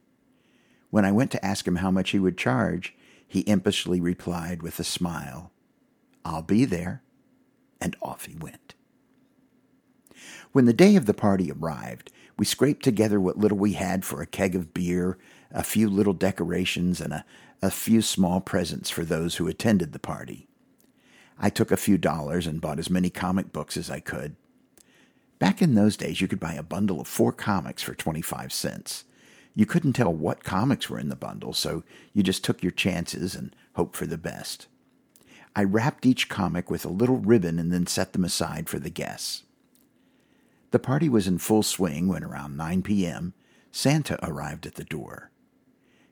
When 0.89 1.05
I 1.05 1.11
went 1.11 1.31
to 1.31 1.45
ask 1.45 1.67
him 1.67 1.77
how 1.77 1.91
much 1.91 2.11
he 2.11 2.19
would 2.19 2.37
charge, 2.37 2.95
he 3.27 3.43
impishly 3.43 4.01
replied 4.01 4.63
with 4.63 4.79
a 4.79 4.83
smile, 4.83 5.51
I'll 6.25 6.41
be 6.41 6.65
there. 6.65 7.03
And 7.79 7.95
off 8.01 8.25
he 8.25 8.35
went. 8.35 8.73
When 10.51 10.65
the 10.65 10.73
day 10.73 10.95
of 10.95 11.05
the 11.05 11.13
party 11.13 11.51
arrived, 11.51 12.11
we 12.37 12.45
scraped 12.45 12.83
together 12.83 13.19
what 13.19 13.37
little 13.37 13.57
we 13.57 13.73
had 13.73 14.03
for 14.03 14.21
a 14.21 14.25
keg 14.25 14.55
of 14.55 14.73
beer, 14.73 15.17
a 15.51 15.63
few 15.63 15.89
little 15.89 16.13
decorations, 16.13 16.99
and 16.99 17.13
a, 17.13 17.25
a 17.61 17.69
few 17.69 18.01
small 18.01 18.41
presents 18.41 18.89
for 18.89 19.03
those 19.03 19.35
who 19.35 19.47
attended 19.47 19.93
the 19.93 19.99
party. 19.99 20.47
I 21.37 21.49
took 21.49 21.71
a 21.71 21.77
few 21.77 21.97
dollars 21.97 22.47
and 22.47 22.61
bought 22.61 22.79
as 22.79 22.89
many 22.89 23.09
comic 23.09 23.53
books 23.53 23.77
as 23.77 23.91
I 23.91 23.99
could. 23.99 24.35
Back 25.39 25.61
in 25.61 25.75
those 25.75 25.97
days, 25.97 26.19
you 26.19 26.27
could 26.27 26.39
buy 26.39 26.53
a 26.53 26.63
bundle 26.63 26.99
of 26.99 27.07
four 27.07 27.31
comics 27.31 27.83
for 27.83 27.93
25 27.93 28.51
cents. 28.51 29.03
You 29.53 29.65
couldn't 29.65 29.93
tell 29.93 30.13
what 30.13 30.43
comics 30.43 30.89
were 30.89 30.99
in 30.99 31.09
the 31.09 31.15
bundle, 31.15 31.53
so 31.53 31.83
you 32.13 32.23
just 32.23 32.43
took 32.43 32.63
your 32.63 32.71
chances 32.71 33.35
and 33.35 33.55
hoped 33.73 33.95
for 33.95 34.05
the 34.05 34.17
best. 34.17 34.67
I 35.55 35.63
wrapped 35.63 36.05
each 36.05 36.29
comic 36.29 36.69
with 36.69 36.85
a 36.85 36.89
little 36.89 37.17
ribbon 37.17 37.57
and 37.57 37.71
then 37.71 37.87
set 37.87 38.13
them 38.13 38.23
aside 38.23 38.69
for 38.69 38.79
the 38.79 38.89
guests. 38.89 39.43
The 40.71 40.79
party 40.79 41.09
was 41.09 41.27
in 41.27 41.37
full 41.37 41.63
swing 41.63 42.07
when 42.07 42.23
around 42.23 42.57
9 42.57 42.83
p.m., 42.83 43.33
Santa 43.71 44.19
arrived 44.21 44.65
at 44.65 44.75
the 44.75 44.83
door. 44.83 45.31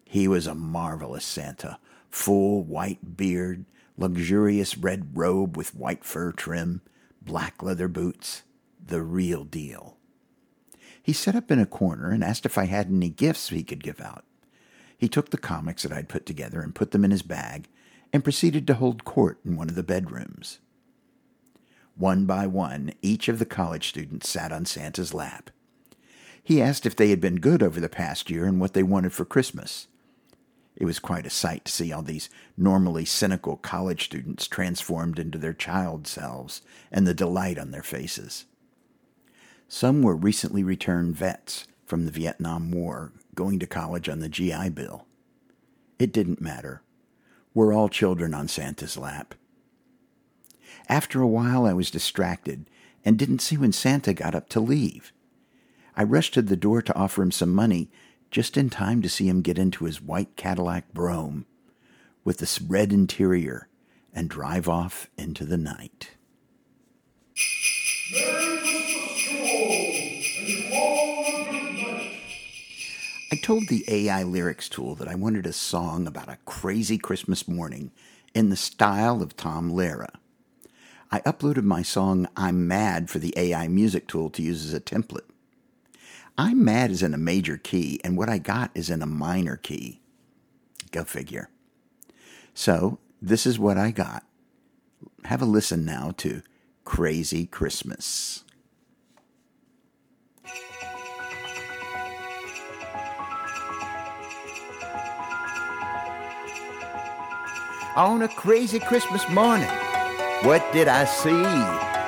He 0.06 0.28
was 0.28 0.48
a 0.48 0.56
marvelous 0.56 1.26
Santa, 1.26 1.78
full 2.10 2.64
white 2.64 3.18
beard, 3.18 3.66
luxurious 3.98 4.78
red 4.78 5.16
robe 5.18 5.58
with 5.58 5.76
white 5.76 6.04
fur 6.04 6.32
trim, 6.32 6.82
black 7.22 7.62
leather 7.62 7.88
boots, 7.88 8.44
the 8.86 9.02
real 9.02 9.44
deal. 9.44 9.98
He 11.02 11.14
sat 11.14 11.36
up 11.36 11.52
in 11.52 11.60
a 11.60 11.66
corner 11.66 12.12
and 12.12 12.24
asked 12.24 12.46
if 12.46 12.58
I 12.58 12.66
had 12.66 12.88
any 12.88 13.10
gifts 13.10 13.50
he 13.50 13.64
could 13.64 13.84
give 13.84 14.02
out. 14.02 14.26
He 14.98 15.08
took 15.08 15.30
the 15.30 15.38
comics 15.38 15.84
that 15.84 15.92
I'd 15.92 16.10
put 16.10 16.26
together 16.26 16.62
and 16.62 16.74
put 16.74 16.92
them 16.92 17.06
in 17.06 17.12
his 17.12 17.22
bag 17.22 17.68
and 18.12 18.24
proceeded 18.24 18.66
to 18.68 18.76
hold 18.76 19.04
court 19.04 19.40
in 19.46 19.56
one 19.56 19.70
of 19.70 19.76
the 19.76 19.84
bedrooms. 19.84 20.60
One 21.96 22.26
by 22.26 22.48
one, 22.48 22.94
each 23.02 23.28
of 23.28 23.40
the 23.40 23.46
college 23.46 23.90
students 23.90 24.30
sat 24.30 24.52
on 24.52 24.66
Santa's 24.66 25.14
lap. 25.14 25.50
He 26.44 26.62
asked 26.62 26.86
if 26.86 26.96
they 26.96 27.10
had 27.10 27.22
been 27.22 27.40
good 27.40 27.64
over 27.64 27.80
the 27.80 27.90
past 27.90 28.30
year 28.30 28.46
and 28.46 28.60
what 28.60 28.74
they 28.74 28.84
wanted 28.84 29.14
for 29.14 29.26
Christmas. 29.26 29.88
It 30.76 30.86
was 30.86 31.00
quite 31.00 31.26
a 31.26 31.30
sight 31.30 31.66
to 31.66 31.72
see 31.72 31.92
all 31.92 32.02
these 32.02 32.30
normally 32.58 33.06
cynical 33.06 33.58
college 33.58 34.06
students 34.06 34.48
transformed 34.48 35.20
into 35.20 35.38
their 35.38 35.54
child 35.54 36.06
selves 36.06 36.62
and 36.92 37.08
the 37.08 37.14
delight 37.14 37.58
on 37.58 37.72
their 37.72 37.84
faces. 37.84 38.46
Some 39.68 40.02
were 40.02 40.16
recently 40.16 40.64
returned 40.64 41.16
vets 41.16 41.68
from 41.86 42.06
the 42.06 42.12
Vietnam 42.12 42.72
War 42.72 43.12
going 43.34 43.60
to 43.60 43.68
college 43.68 44.08
on 44.08 44.20
the 44.20 44.30
GI 44.30 44.70
Bill. 44.70 45.06
It 46.00 46.14
didn't 46.14 46.42
matter. 46.42 46.82
We're 47.54 47.74
all 47.74 47.90
children 47.90 48.34
on 48.34 48.48
Santa's 48.48 48.98
lap. 48.98 49.36
After 50.88 51.22
a 51.22 51.28
while, 51.28 51.66
I 51.66 51.74
was 51.74 51.90
distracted 51.90 52.70
and 53.04 53.18
didn't 53.18 53.40
see 53.40 53.58
when 53.58 53.72
Santa 53.72 54.14
got 54.14 54.36
up 54.36 54.50
to 54.50 54.60
leave. 54.60 55.12
I 55.96 56.04
rushed 56.04 56.34
to 56.36 56.42
the 56.42 56.58
door 56.58 56.82
to 56.82 56.96
offer 56.96 57.22
him 57.22 57.32
some 57.32 57.54
money 57.54 57.90
just 58.32 58.58
in 58.58 58.70
time 58.70 59.02
to 59.02 59.10
see 59.10 59.30
him 59.30 59.42
get 59.42 59.58
into 59.58 59.86
his 59.86 60.02
white 60.02 60.36
Cadillac 60.36 60.94
brougham 60.94 61.46
with 62.24 62.38
the 62.40 62.66
red 62.68 62.92
interior 62.92 63.70
and 64.14 64.30
drive 64.30 64.68
off 64.68 65.10
into 65.18 65.46
the 65.46 65.58
night. 65.58 66.12
I 73.32 73.38
told 73.42 73.68
the 73.68 73.84
AI 73.88 74.24
lyrics 74.24 74.70
tool 74.70 74.96
that 74.96 75.10
I 75.10 75.16
wanted 75.16 75.46
a 75.46 75.52
song 75.52 76.08
about 76.08 76.30
a 76.30 76.38
crazy 76.46 76.98
Christmas 76.98 77.48
morning 77.48 77.92
in 78.34 78.50
the 78.50 78.56
style 78.56 79.22
of 79.22 79.36
Tom 79.36 79.70
Lehrer. 79.72 80.16
I 81.12 81.20
uploaded 81.22 81.64
my 81.64 81.82
song 81.82 82.28
I'm 82.38 82.68
Mad 82.68 83.10
for 83.10 83.20
the 83.20 83.34
AI 83.36 83.68
music 83.68 84.08
tool 84.08 84.30
to 84.30 84.42
use 84.42 84.64
as 84.66 84.74
a 84.74 84.80
template. 84.80 85.28
I'm 86.38 86.64
Mad 86.64 86.92
is 86.92 87.04
in 87.04 87.14
a 87.14 87.18
major 87.18 87.58
key, 87.58 88.00
and 88.04 88.18
what 88.18 88.30
I 88.30 88.38
got 88.38 88.72
is 88.74 88.90
in 88.90 89.02
a 89.02 89.08
minor 89.08 89.58
key. 89.58 90.00
Go 90.92 91.04
figure. 91.04 91.50
So, 92.54 93.00
this 93.22 93.46
is 93.46 93.60
what 93.60 93.78
I 93.78 93.92
got. 93.92 94.24
Have 95.26 95.42
a 95.42 95.46
listen 95.46 95.84
now 95.84 96.14
to 96.18 96.42
Crazy 96.86 97.48
Christmas. 97.48 98.44
On 107.96 108.22
a 108.22 108.28
crazy 108.28 108.80
Christmas 108.80 109.28
morning, 109.30 109.68
what 110.44 110.64
did 110.72 110.88
I 110.88 111.06
see? 111.06 111.32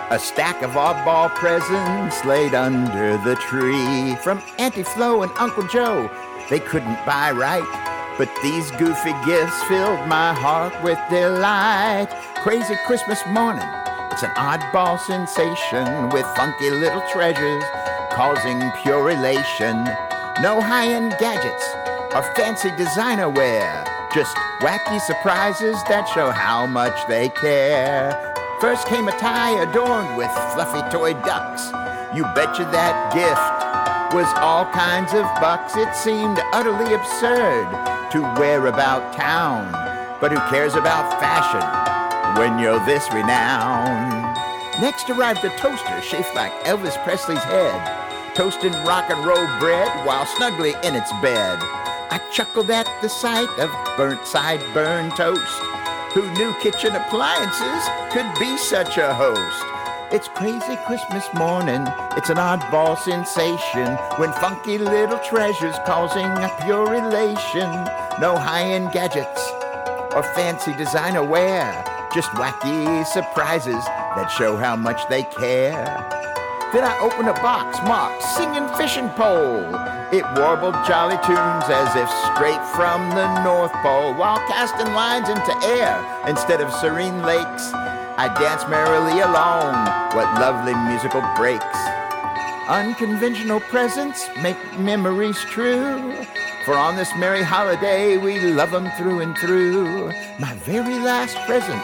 A 0.10 0.20
stack 0.20 0.62
of 0.62 0.72
oddball 0.72 1.34
presents 1.36 2.24
laid 2.24 2.54
under 2.54 3.18
the 3.18 3.36
tree. 3.36 4.16
From 4.18 4.42
Auntie 4.60 4.84
Flo 4.84 5.24
and 5.24 5.32
Uncle 5.40 5.68
Joe, 5.68 6.10
they 6.50 6.60
couldn't 6.60 7.04
buy 7.06 7.32
right. 7.32 7.66
But 8.18 8.30
these 8.42 8.72
goofy 8.72 9.14
gifts 9.26 9.64
filled 9.64 10.08
my 10.08 10.34
heart 10.34 10.74
with 10.84 11.00
delight. 11.10 12.10
Crazy 12.44 12.76
Christmas 12.86 13.26
morning, 13.28 13.68
it's 14.18 14.24
an 14.24 14.32
oddball 14.32 15.00
sensation 15.00 16.10
with 16.10 16.26
funky 16.36 16.72
little 16.72 17.04
treasures 17.12 17.64
causing 18.12 18.60
pure 18.82 19.12
elation. 19.12 19.84
No 20.42 20.60
high 20.60 20.88
end 20.88 21.16
gadgets 21.20 21.64
or 22.16 22.24
fancy 22.34 22.72
designer 22.78 23.30
wear, 23.30 23.86
just 24.12 24.36
wacky 24.60 25.00
surprises 25.02 25.78
that 25.84 26.10
show 26.16 26.32
how 26.32 26.66
much 26.66 26.98
they 27.08 27.30
care. 27.30 28.34
First 28.60 28.88
came 28.88 29.08
a 29.08 29.12
tie 29.20 29.62
adorned 29.62 30.18
with 30.18 30.32
fluffy 30.56 30.82
toy 30.90 31.14
ducks. 31.22 31.68
You 32.18 32.24
betcha 32.34 32.66
that 32.74 33.14
gift 33.14 34.16
was 34.16 34.26
all 34.38 34.66
kinds 34.74 35.14
of 35.14 35.26
bucks. 35.40 35.78
It 35.78 35.94
seemed 35.94 36.40
utterly 36.54 36.92
absurd 36.96 37.70
to 38.14 38.22
wear 38.42 38.66
about 38.66 39.14
town. 39.14 39.72
But 40.20 40.32
who 40.32 40.40
cares 40.50 40.74
about 40.74 41.20
fashion 41.22 41.87
when 42.38 42.60
you're 42.60 42.84
this 42.86 43.12
renowned? 43.12 44.38
Next 44.80 45.10
arrived 45.10 45.44
a 45.44 45.50
toaster 45.58 46.02
shaped 46.02 46.36
like 46.36 46.54
Elvis 46.66 47.02
Presley's 47.04 47.44
head, 47.44 48.36
toasting 48.36 48.74
rock 48.86 49.10
and 49.10 49.26
roll 49.26 49.48
bread 49.60 49.90
while 50.06 50.26
snugly 50.26 50.74
in 50.84 50.96
its 50.96 51.12
bed. 51.14 51.58
I 52.10 52.22
chuckled 52.32 52.70
at 52.70 52.88
the 53.02 53.10
sight 53.10 53.50
of 53.58 53.72
burnt 53.98 54.26
side 54.26 54.62
burn 54.74 55.10
toast. 55.12 55.60
Who 56.14 56.32
knew 56.34 56.54
kitchen 56.62 56.96
appliances 56.96 57.90
could 58.12 58.32
be 58.40 58.56
such 58.58 58.98
a 58.98 59.14
host? 59.16 59.66
It's 60.14 60.28
crazy 60.30 60.78
Christmas 60.86 61.28
morning. 61.34 61.86
It's 62.16 62.30
an 62.30 62.38
oddball 62.38 62.98
sensation 63.00 63.96
when 64.18 64.32
funky 64.34 64.78
little 64.78 65.20
treasures 65.20 65.76
causing 65.86 66.26
a 66.26 66.56
pure 66.62 66.94
elation. 66.94 67.70
No 68.22 68.38
high-end 68.38 68.92
gadgets 68.92 69.52
or 70.16 70.24
fancy 70.34 70.74
designer 70.76 71.24
wear, 71.24 71.84
just 72.14 72.30
wacky 72.32 73.06
surprises 73.06 73.84
that 74.16 74.28
show 74.28 74.56
how 74.58 74.76
much 74.76 75.08
they 75.10 75.24
care. 75.24 75.86
Then 76.74 76.84
I 76.84 76.98
opened 77.00 77.30
a 77.30 77.34
box 77.34 77.80
marked 77.88 78.22
Singing 78.24 78.68
Fishing 78.76 79.10
Pole. 79.16 79.64
It 80.12 80.24
warbled 80.36 80.76
jolly 80.88 81.16
tunes 81.24 81.68
as 81.68 81.96
if 81.96 82.10
straight 82.32 82.64
from 82.76 83.10
the 83.12 83.44
North 83.44 83.72
Pole 83.84 84.14
while 84.16 84.40
casting 84.48 84.94
lines 84.94 85.30
into 85.30 85.54
air 85.76 85.96
instead 86.28 86.60
of 86.60 86.74
serene 86.74 87.24
lakes. 87.24 87.72
I 88.20 88.34
danced 88.40 88.68
merrily 88.68 89.22
along 89.22 89.74
what 90.16 90.28
lovely 90.40 90.76
musical 90.76 91.22
breaks. 91.36 91.64
Unconventional 92.68 93.60
presents 93.62 94.28
make 94.42 94.58
memories 94.80 95.40
true. 95.52 96.14
For 96.66 96.76
on 96.76 96.98
this 96.98 97.16
merry 97.16 97.44
holiday, 97.44 98.18
we 98.18 98.42
love 98.42 98.74
'em 98.74 98.92
through 98.98 99.22
and 99.22 99.38
through. 99.38 100.12
My 100.38 100.54
very 100.66 101.00
last 101.00 101.38
present 101.46 101.82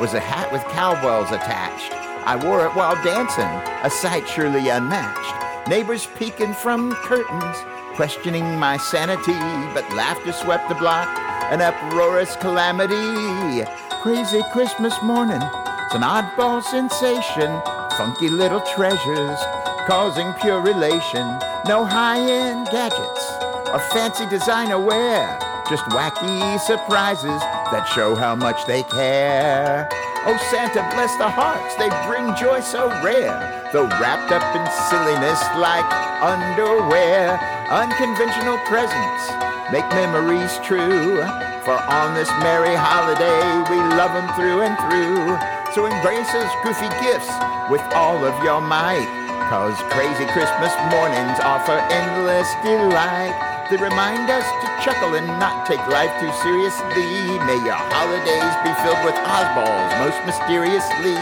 was 0.00 0.14
a 0.14 0.20
hat 0.20 0.50
with 0.52 0.62
cowbells 0.64 1.30
attached. 1.30 1.92
I 2.24 2.36
wore 2.36 2.64
it 2.66 2.74
while 2.74 2.94
dancing, 3.02 3.50
a 3.82 3.90
sight 3.90 4.28
surely 4.28 4.68
unmatched. 4.68 5.68
Neighbors 5.68 6.06
peeking 6.16 6.54
from 6.54 6.92
curtains, 6.92 7.56
questioning 7.94 8.58
my 8.58 8.76
sanity, 8.76 9.38
but 9.74 9.88
laughter 9.94 10.32
swept 10.32 10.68
the 10.68 10.74
block, 10.76 11.08
an 11.52 11.60
uproarious 11.60 12.36
calamity. 12.36 13.64
Crazy 14.02 14.42
Christmas 14.52 14.94
morning, 15.02 15.42
it's 15.42 15.94
an 15.94 16.02
oddball 16.02 16.62
sensation, 16.62 17.50
funky 17.96 18.28
little 18.28 18.60
treasures, 18.74 19.38
causing 19.86 20.32
pure 20.40 20.60
relation. 20.60 21.26
No 21.66 21.84
high-end 21.84 22.66
gadgets 22.70 23.24
or 23.70 23.78
fancy 23.90 24.26
designer 24.26 24.78
wear, 24.78 25.38
just 25.68 25.84
wacky 25.86 26.58
surprises 26.60 27.40
that 27.70 27.84
show 27.84 28.14
how 28.14 28.34
much 28.34 28.66
they 28.66 28.82
care. 28.84 29.88
Oh, 30.24 30.38
Santa, 30.50 30.86
bless 30.94 31.16
the 31.16 31.28
hearts, 31.28 31.74
they 31.76 31.90
bring 32.06 32.34
joy 32.36 32.60
so 32.60 32.88
rare. 33.02 33.34
Though 33.72 33.88
wrapped 33.98 34.30
up 34.30 34.44
in 34.54 34.64
silliness 34.90 35.40
like 35.58 35.86
underwear, 36.22 37.38
unconventional 37.70 38.58
presents 38.70 39.24
make 39.72 39.88
memories 39.96 40.58
true. 40.62 41.16
For 41.64 41.78
on 41.88 42.14
this 42.14 42.28
merry 42.44 42.76
holiday, 42.76 43.40
we 43.70 43.78
love 43.96 44.12
them 44.12 44.28
through 44.36 44.62
and 44.62 44.76
through. 44.84 45.38
So 45.74 45.86
embrace 45.86 46.30
those 46.32 46.52
goofy 46.62 46.90
gifts 47.00 47.32
with 47.70 47.82
all 47.94 48.24
of 48.24 48.36
your 48.44 48.60
might. 48.60 49.08
Cause 49.48 49.76
crazy 49.88 50.26
Christmas 50.32 50.72
mornings 50.92 51.40
offer 51.40 51.80
endless 51.90 52.52
delight 52.62 53.51
that 53.70 53.80
remind 53.80 54.30
us 54.30 54.44
to 54.44 54.66
chuckle 54.84 55.14
and 55.14 55.26
not 55.38 55.66
take 55.66 55.80
life 55.88 56.12
too 56.20 56.32
seriously. 56.42 57.06
May 57.46 57.58
your 57.64 57.78
holidays 57.78 58.54
be 58.64 58.72
filled 58.82 59.04
with 59.04 59.14
oddballs 59.26 59.98
most 59.98 60.18
mysteriously. 60.26 61.16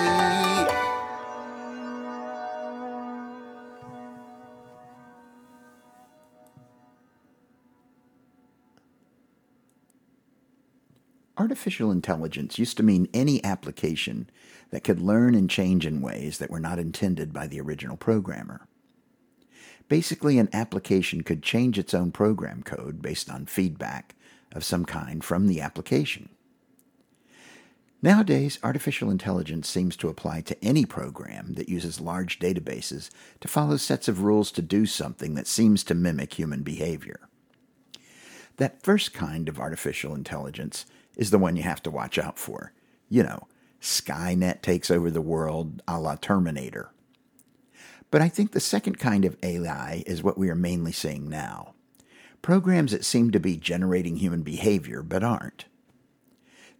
Artificial 11.37 11.91
intelligence 11.91 12.59
used 12.59 12.77
to 12.77 12.83
mean 12.83 13.09
any 13.15 13.43
application 13.43 14.29
that 14.71 14.85
could 14.85 15.01
learn 15.01 15.35
and 15.35 15.49
change 15.49 15.87
in 15.87 16.03
ways 16.03 16.39
that 16.39 16.51
were 16.51 16.61
not 16.61 16.79
intended 16.79 17.33
by 17.33 17.47
the 17.47 17.61
original 17.61 17.97
programmer. 17.97 18.69
Basically, 19.91 20.39
an 20.39 20.49
application 20.53 21.25
could 21.25 21.43
change 21.43 21.77
its 21.77 21.95
own 21.95 22.13
program 22.13 22.63
code 22.63 23.03
based 23.03 23.29
on 23.29 23.45
feedback 23.45 24.15
of 24.53 24.63
some 24.63 24.85
kind 24.85 25.25
from 25.25 25.49
the 25.49 25.61
application. 25.61 26.29
Nowadays, 28.01 28.61
artificial 28.63 29.11
intelligence 29.11 29.69
seems 29.69 29.97
to 29.97 30.09
apply 30.09 30.43
to 30.43 30.65
any 30.65 30.87
program 30.87 31.55
that 31.55 31.69
uses 31.69 32.01
large 32.01 32.39
databases 32.39 33.11
to 33.41 33.49
follow 33.49 33.77
sets 33.77 34.07
of 34.07 34.23
rules 34.23 34.53
to 34.53 34.63
do 34.63 34.87
something 34.87 35.35
that 35.35 35.49
seems 35.49 35.83
to 35.83 35.95
mimic 35.97 36.35
human 36.35 36.63
behavior. 36.63 37.29
That 38.59 38.85
first 38.85 39.13
kind 39.13 39.49
of 39.49 39.59
artificial 39.59 40.15
intelligence 40.15 40.87
is 41.17 41.33
the 41.33 41.39
one 41.39 41.57
you 41.57 41.65
have 41.65 41.83
to 41.83 41.91
watch 41.91 42.17
out 42.17 42.39
for. 42.39 42.73
You 43.09 43.25
know, 43.25 43.49
Skynet 43.81 44.63
takes 44.63 44.89
over 44.89 45.11
the 45.11 45.21
world 45.21 45.83
a 45.89 45.99
la 45.99 46.15
Terminator. 46.15 46.93
But 48.11 48.23
I 48.23 48.29
think 48.29 48.53
the 48.53 48.61
second 48.61 48.99
kind 48.99 49.25
of 49.25 49.37
AI 49.43 50.03
is 50.07 50.23
what 50.23 50.39
we 50.39 50.51
are 50.51 50.57
mainly 50.57 50.93
seeing 50.93 51.29
now 51.29 51.75
programs 52.43 52.93
that 52.93 53.05
seem 53.05 53.31
to 53.31 53.41
be 53.41 53.57
generating 53.57 54.17
human 54.17 54.43
behavior 54.43 55.03
but 55.03 55.23
aren't. 55.23 55.67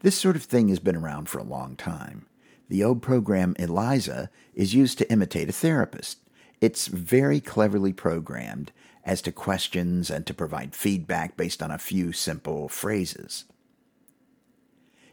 This 0.01 0.17
sort 0.17 0.37
of 0.37 0.43
thing 0.43 0.69
has 0.69 0.79
been 0.79 0.97
around 0.97 1.29
for 1.29 1.39
a 1.39 1.45
long 1.45 1.77
time. 1.77 2.27
The 2.69 2.83
old 2.83 3.03
program 3.03 3.55
Eliza 3.59 4.31
is 4.55 4.75
used 4.75 4.97
to 4.99 5.13
imitate 5.13 5.49
a 5.49 5.53
therapist. 5.53 6.19
It's 6.61 6.87
very 6.87 7.41
cleverly 7.41 7.93
programmed 7.93 8.73
as 9.05 9.21
to 9.23 9.33
questions 9.33 10.11
and 10.11 10.27
to 10.27 10.35
provide 10.35 10.75
feedback 10.75 11.37
based 11.37 11.63
on 11.63 11.71
a 11.71 11.79
few 11.79 12.13
simple 12.13 12.69
phrases. 12.69 13.45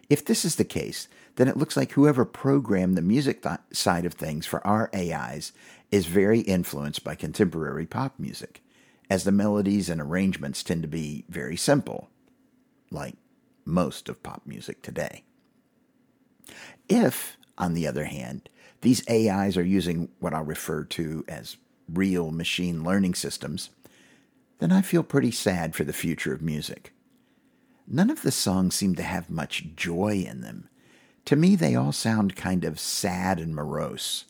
If 0.09 0.23
this 0.23 0.45
is 0.45 0.55
the 0.55 0.63
case, 0.63 1.09
then 1.35 1.47
it 1.47 1.57
looks 1.57 1.75
like 1.75 1.91
whoever 1.91 2.23
programmed 2.23 2.95
the 2.97 3.01
music 3.01 3.43
th- 3.43 3.59
side 3.71 4.05
of 4.05 4.13
things 4.13 4.45
for 4.45 4.65
our 4.65 4.89
AIs 4.95 5.51
is 5.91 6.05
very 6.05 6.41
influenced 6.41 7.03
by 7.03 7.15
contemporary 7.15 7.85
pop 7.85 8.15
music, 8.19 8.61
as 9.09 9.23
the 9.23 9.31
melodies 9.31 9.89
and 9.89 10.01
arrangements 10.01 10.63
tend 10.63 10.81
to 10.81 10.87
be 10.87 11.25
very 11.29 11.55
simple, 11.55 12.09
like 12.91 13.15
most 13.65 14.09
of 14.09 14.21
pop 14.23 14.41
music 14.45 14.81
today. 14.81 15.23
If, 16.89 17.37
on 17.57 17.73
the 17.73 17.87
other 17.87 18.05
hand, 18.05 18.49
these 18.81 19.07
AIs 19.09 19.57
are 19.57 19.65
using 19.65 20.09
what 20.19 20.33
I'll 20.33 20.43
refer 20.43 20.83
to 20.83 21.25
as 21.27 21.57
real 21.91 22.31
machine 22.31 22.83
learning 22.83 23.15
systems, 23.15 23.69
then 24.59 24.71
I 24.71 24.81
feel 24.81 25.03
pretty 25.03 25.31
sad 25.31 25.75
for 25.75 25.83
the 25.83 25.93
future 25.93 26.33
of 26.33 26.41
music. 26.41 26.93
None 27.87 28.09
of 28.09 28.21
the 28.21 28.31
songs 28.31 28.75
seem 28.75 28.95
to 28.95 29.03
have 29.03 29.29
much 29.29 29.67
joy 29.75 30.25
in 30.27 30.41
them. 30.41 30.69
To 31.25 31.35
me, 31.35 31.55
they 31.55 31.75
all 31.75 31.91
sound 31.91 32.35
kind 32.35 32.65
of 32.65 32.79
sad 32.79 33.39
and 33.39 33.55
morose. 33.55 34.25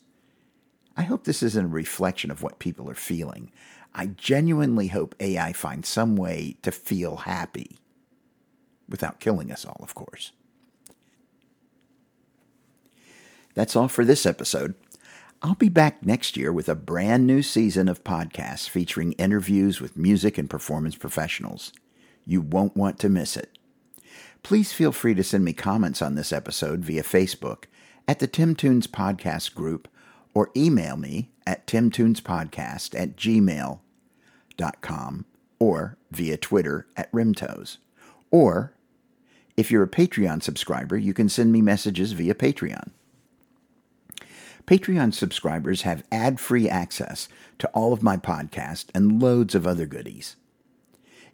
I 0.98 1.02
hope 1.02 1.24
this 1.24 1.44
isn't 1.44 1.64
a 1.64 1.68
reflection 1.68 2.32
of 2.32 2.42
what 2.42 2.58
people 2.58 2.90
are 2.90 2.94
feeling. 2.94 3.52
I 3.94 4.06
genuinely 4.06 4.88
hope 4.88 5.14
AI 5.20 5.52
finds 5.52 5.88
some 5.88 6.16
way 6.16 6.56
to 6.62 6.72
feel 6.72 7.18
happy 7.18 7.78
without 8.88 9.20
killing 9.20 9.52
us 9.52 9.64
all, 9.64 9.78
of 9.80 9.94
course. 9.94 10.32
That's 13.54 13.76
all 13.76 13.86
for 13.86 14.04
this 14.04 14.26
episode. 14.26 14.74
I'll 15.40 15.54
be 15.54 15.68
back 15.68 16.04
next 16.04 16.36
year 16.36 16.52
with 16.52 16.68
a 16.68 16.74
brand 16.74 17.28
new 17.28 17.42
season 17.42 17.88
of 17.88 18.02
podcasts 18.02 18.68
featuring 18.68 19.12
interviews 19.12 19.80
with 19.80 19.96
music 19.96 20.36
and 20.36 20.50
performance 20.50 20.96
professionals. 20.96 21.72
You 22.26 22.40
won't 22.40 22.76
want 22.76 22.98
to 22.98 23.08
miss 23.08 23.36
it. 23.36 23.56
Please 24.42 24.72
feel 24.72 24.90
free 24.90 25.14
to 25.14 25.22
send 25.22 25.44
me 25.44 25.52
comments 25.52 26.02
on 26.02 26.16
this 26.16 26.32
episode 26.32 26.80
via 26.80 27.04
Facebook 27.04 27.66
at 28.08 28.18
the 28.18 28.26
Tim 28.26 28.56
Tunes 28.56 28.88
Podcast 28.88 29.54
group 29.54 29.86
or 30.34 30.50
email 30.56 30.96
me 30.96 31.30
at 31.46 31.66
timtunespodcast 31.66 32.98
at 32.98 33.16
gmail.com 33.16 33.80
or 35.58 35.96
via 36.10 36.36
Twitter 36.36 36.86
at 36.96 37.10
Rimtoes. 37.12 37.78
Or 38.30 38.74
if 39.56 39.70
you're 39.70 39.82
a 39.82 39.88
Patreon 39.88 40.42
subscriber, 40.42 40.96
you 40.96 41.12
can 41.12 41.28
send 41.28 41.52
me 41.52 41.62
messages 41.62 42.12
via 42.12 42.34
Patreon. 42.34 42.90
Patreon 44.66 45.14
subscribers 45.14 45.82
have 45.82 46.04
ad 46.12 46.38
free 46.38 46.68
access 46.68 47.28
to 47.58 47.68
all 47.68 47.92
of 47.92 48.02
my 48.02 48.16
podcasts 48.18 48.88
and 48.94 49.22
loads 49.22 49.54
of 49.54 49.66
other 49.66 49.86
goodies. 49.86 50.36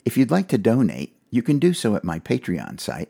If 0.05 0.17
you'd 0.17 0.31
like 0.31 0.47
to 0.47 0.57
donate, 0.57 1.15
you 1.29 1.43
can 1.43 1.59
do 1.59 1.73
so 1.73 1.95
at 1.95 2.03
my 2.05 2.17
Patreon 2.17 2.79
site 2.79 3.09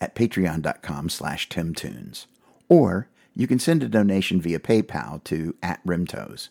at 0.00 0.14
patreon.com 0.14 1.08
slash 1.08 1.48
timtunes. 1.48 2.26
Or 2.68 3.08
you 3.34 3.46
can 3.46 3.58
send 3.58 3.82
a 3.82 3.88
donation 3.88 4.40
via 4.40 4.58
PayPal 4.58 5.22
to 5.24 5.54
at 5.62 5.84
Rimtoes. 5.84 6.48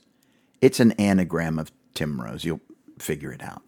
It's 0.61 0.79
an 0.79 0.91
anagram 0.93 1.59
of 1.59 1.71
Tim 1.93 2.17
Timrose. 2.17 2.45
You'll 2.45 2.61
figure 2.99 3.31
it 3.31 3.41
out. 3.41 3.61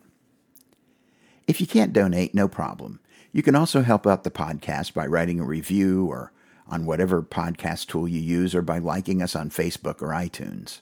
If 1.47 1.60
you 1.60 1.67
can't 1.67 1.93
donate, 1.93 2.34
no 2.34 2.47
problem. 2.47 3.00
You 3.34 3.43
can 3.43 3.56
also 3.56 3.82
help 3.82 4.06
out 4.06 4.24
the 4.24 4.32
podcast 4.32 4.93
by 4.93 5.06
writing 5.06 5.39
a 5.39 5.45
review 5.45 6.06
or 6.06 6.32
on 6.67 6.86
whatever 6.86 7.21
podcast 7.21 7.88
tool 7.88 8.08
you 8.08 8.19
use 8.19 8.56
or 8.56 8.62
by 8.62 8.78
liking 8.78 9.21
us 9.21 9.36
on 9.36 9.50
Facebook 9.50 10.02
or 10.02 10.10
iTunes. 10.10 10.80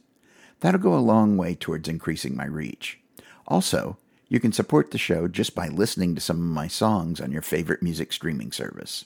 That'll 0.60 0.80
go 0.80 0.94
a 0.94 1.00
long 1.00 1.38
way 1.38 1.56
towards 1.56 1.88
increasing 1.88 2.36
my 2.36 2.46
reach. 2.46 3.00
Also, 3.48 3.98
you 4.28 4.40
can 4.40 4.52
support 4.52 4.92
the 4.92 4.98
show 4.98 5.28
just 5.28 5.56
by 5.56 5.68
listening 5.68 6.14
to 6.16 6.22
some 6.22 6.38
of 6.38 6.44
my 6.44 6.68
songs 6.68 7.20
on 7.20 7.32
your 7.32 7.42
favorite 7.42 7.82
music 7.82 8.14
streaming 8.14 8.52
service. 8.52 9.06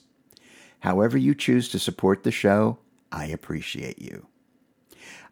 However, 0.80 1.16
you 1.16 1.34
choose 1.34 1.70
to 1.70 1.78
support 1.78 2.24
the 2.24 2.30
show, 2.30 2.78
I 3.14 3.26
appreciate 3.26 4.02
you. 4.02 4.26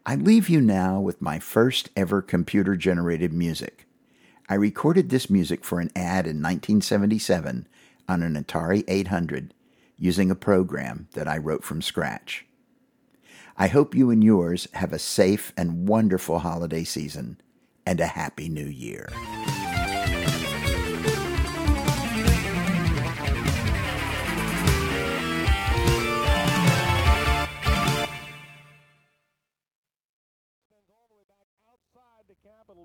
I 0.05 0.15
leave 0.15 0.47
you 0.47 0.61
now 0.61 1.01
with 1.01 1.21
my 1.21 1.37
first 1.37 1.89
ever 1.97 2.21
computer 2.21 2.77
generated 2.77 3.33
music. 3.33 3.85
I 4.47 4.55
recorded 4.55 5.09
this 5.09 5.29
music 5.29 5.65
for 5.65 5.81
an 5.81 5.91
ad 5.93 6.25
in 6.25 6.41
1977 6.41 7.67
on 8.07 8.23
an 8.23 8.41
Atari 8.41 8.85
800 8.87 9.53
using 9.97 10.31
a 10.31 10.35
program 10.35 11.09
that 11.11 11.27
I 11.27 11.37
wrote 11.37 11.65
from 11.65 11.81
scratch. 11.81 12.45
I 13.57 13.67
hope 13.67 13.93
you 13.93 14.09
and 14.09 14.23
yours 14.23 14.67
have 14.75 14.93
a 14.93 14.99
safe 14.99 15.51
and 15.57 15.87
wonderful 15.87 16.39
holiday 16.39 16.85
season 16.85 17.39
and 17.85 17.99
a 17.99 18.07
happy 18.07 18.47
new 18.47 18.65
year. 18.65 19.09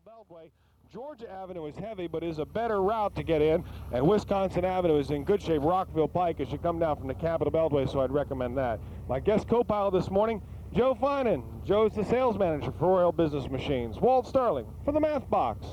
Beltway. 0.09 0.51
Georgia 0.92 1.31
Avenue 1.31 1.66
is 1.66 1.77
heavy, 1.77 2.07
but 2.07 2.23
is 2.23 2.38
a 2.38 2.47
better 2.47 2.83
route 2.83 3.14
to 3.16 3.23
get 3.23 3.42
in, 3.42 3.64
and 3.92 4.07
Wisconsin 4.07 4.64
Avenue 4.64 4.99
is 4.99 5.11
in 5.11 5.25
good 5.25 5.42
shape. 5.42 5.62
Rockville 5.62 6.09
Pike 6.09 6.40
as 6.40 6.51
you 6.51 6.59
come 6.59 6.79
down 6.79 6.97
from 6.97 7.09
the 7.09 7.14
Capitol 7.14 7.53
Beltway, 7.53 7.90
so 7.90 8.01
I'd 8.01 8.11
recommend 8.11 8.57
that. 8.57 8.81
My 9.09 9.21
guest 9.21 9.49
co-pilot 9.49 9.92
this 9.92 10.11
morning, 10.11 10.40
Joe 10.73 10.94
Finan. 10.94 11.42
Joe's 11.64 11.94
the 11.94 12.05
sales 12.05 12.38
manager 12.38 12.73
for 12.79 12.88
Royal 12.88 13.12
Business 13.12 13.51
Machines. 13.51 13.99
Walt 13.99 14.27
Sterling 14.27 14.66
for 14.85 14.92
the 14.92 15.01
Math 15.01 15.29
Box. 15.29 15.66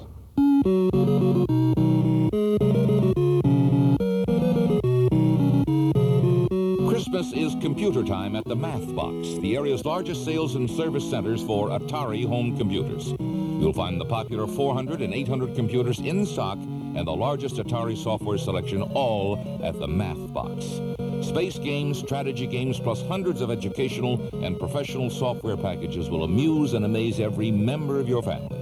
Christmas 7.16 7.46
is 7.46 7.56
computer 7.62 8.04
time 8.04 8.36
at 8.36 8.44
the 8.44 8.58
Math 8.58 8.94
Box, 8.94 9.38
the 9.40 9.56
area's 9.56 9.86
largest 9.86 10.26
sales 10.26 10.56
and 10.56 10.70
service 10.70 11.10
centers 11.10 11.42
for 11.42 11.70
Atari 11.70 12.28
home 12.28 12.58
computers. 12.58 13.14
You'll 13.20 13.72
find 13.72 14.02
the 14.02 14.06
popular 14.06 14.46
400 14.46 15.00
and 15.00 15.14
800 15.14 15.56
computers 15.56 16.00
in 16.00 16.26
stock 16.26 16.58
and 16.58 17.08
the 17.08 17.16
largest 17.16 17.56
Atari 17.56 17.96
software 17.96 18.38
selection 18.38 18.82
all 18.82 19.40
at 19.64 19.80
the 19.80 19.88
Math 19.88 20.34
Box. 20.34 20.82
Space 21.26 21.58
games, 21.58 22.00
strategy 22.00 22.48
games, 22.48 22.82
plus 22.82 23.02
hundreds 23.08 23.40
of 23.40 23.50
educational 23.50 24.22
and 24.44 24.60
professional 24.60 25.10
software 25.10 25.56
packages 25.56 26.10
will 26.10 26.26
amuse 26.26 26.74
and 26.74 26.84
amaze 26.84 27.22
every 27.22 27.50
member 27.50 27.98
of 27.98 28.10
your 28.10 28.24
family. 28.24 28.62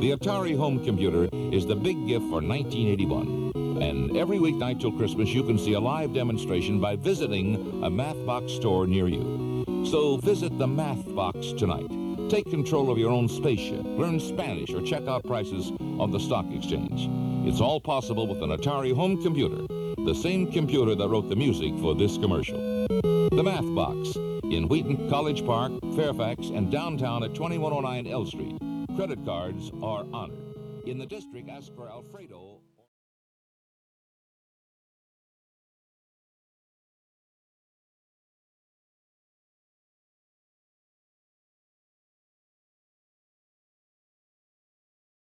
The 0.00 0.10
Atari 0.10 0.56
home 0.56 0.84
computer 0.84 1.28
is 1.32 1.66
the 1.66 1.76
big 1.76 2.08
gift 2.08 2.24
for 2.24 2.42
1981. 2.42 3.51
And 3.80 4.16
every 4.16 4.38
weeknight 4.38 4.80
till 4.80 4.92
Christmas, 4.92 5.30
you 5.30 5.42
can 5.42 5.58
see 5.58 5.72
a 5.72 5.80
live 5.80 6.12
demonstration 6.12 6.80
by 6.80 6.96
visiting 6.96 7.56
a 7.82 7.90
Mathbox 7.90 8.50
store 8.50 8.86
near 8.86 9.08
you. 9.08 9.64
So 9.86 10.16
visit 10.18 10.58
the 10.58 10.66
Mathbox 10.66 11.56
tonight. 11.56 11.88
Take 12.30 12.50
control 12.50 12.90
of 12.90 12.98
your 12.98 13.10
own 13.10 13.28
spaceship, 13.28 13.84
learn 13.84 14.18
Spanish, 14.20 14.70
or 14.70 14.82
check 14.82 15.06
out 15.06 15.24
prices 15.24 15.72
on 15.98 16.10
the 16.10 16.20
stock 16.20 16.46
exchange. 16.50 17.08
It's 17.46 17.60
all 17.60 17.80
possible 17.80 18.26
with 18.26 18.42
an 18.42 18.50
Atari 18.50 18.94
home 18.94 19.22
computer, 19.22 19.66
the 20.04 20.14
same 20.14 20.50
computer 20.50 20.94
that 20.94 21.08
wrote 21.08 21.28
the 21.28 21.36
music 21.36 21.76
for 21.80 21.94
this 21.94 22.16
commercial. 22.16 22.58
The 22.88 23.42
Math 23.42 23.74
Box 23.74 24.16
in 24.44 24.68
Wheaton, 24.68 25.08
College 25.08 25.44
Park, 25.46 25.72
Fairfax, 25.96 26.48
and 26.48 26.70
downtown 26.70 27.22
at 27.22 27.34
2109 27.34 28.06
L 28.06 28.26
Street. 28.26 28.58
Credit 28.96 29.24
cards 29.24 29.70
are 29.82 30.04
honored. 30.12 30.38
In 30.84 30.98
the 30.98 31.06
district, 31.06 31.48
ask 31.48 31.74
for 31.74 31.88
Alfredo. 31.88 32.51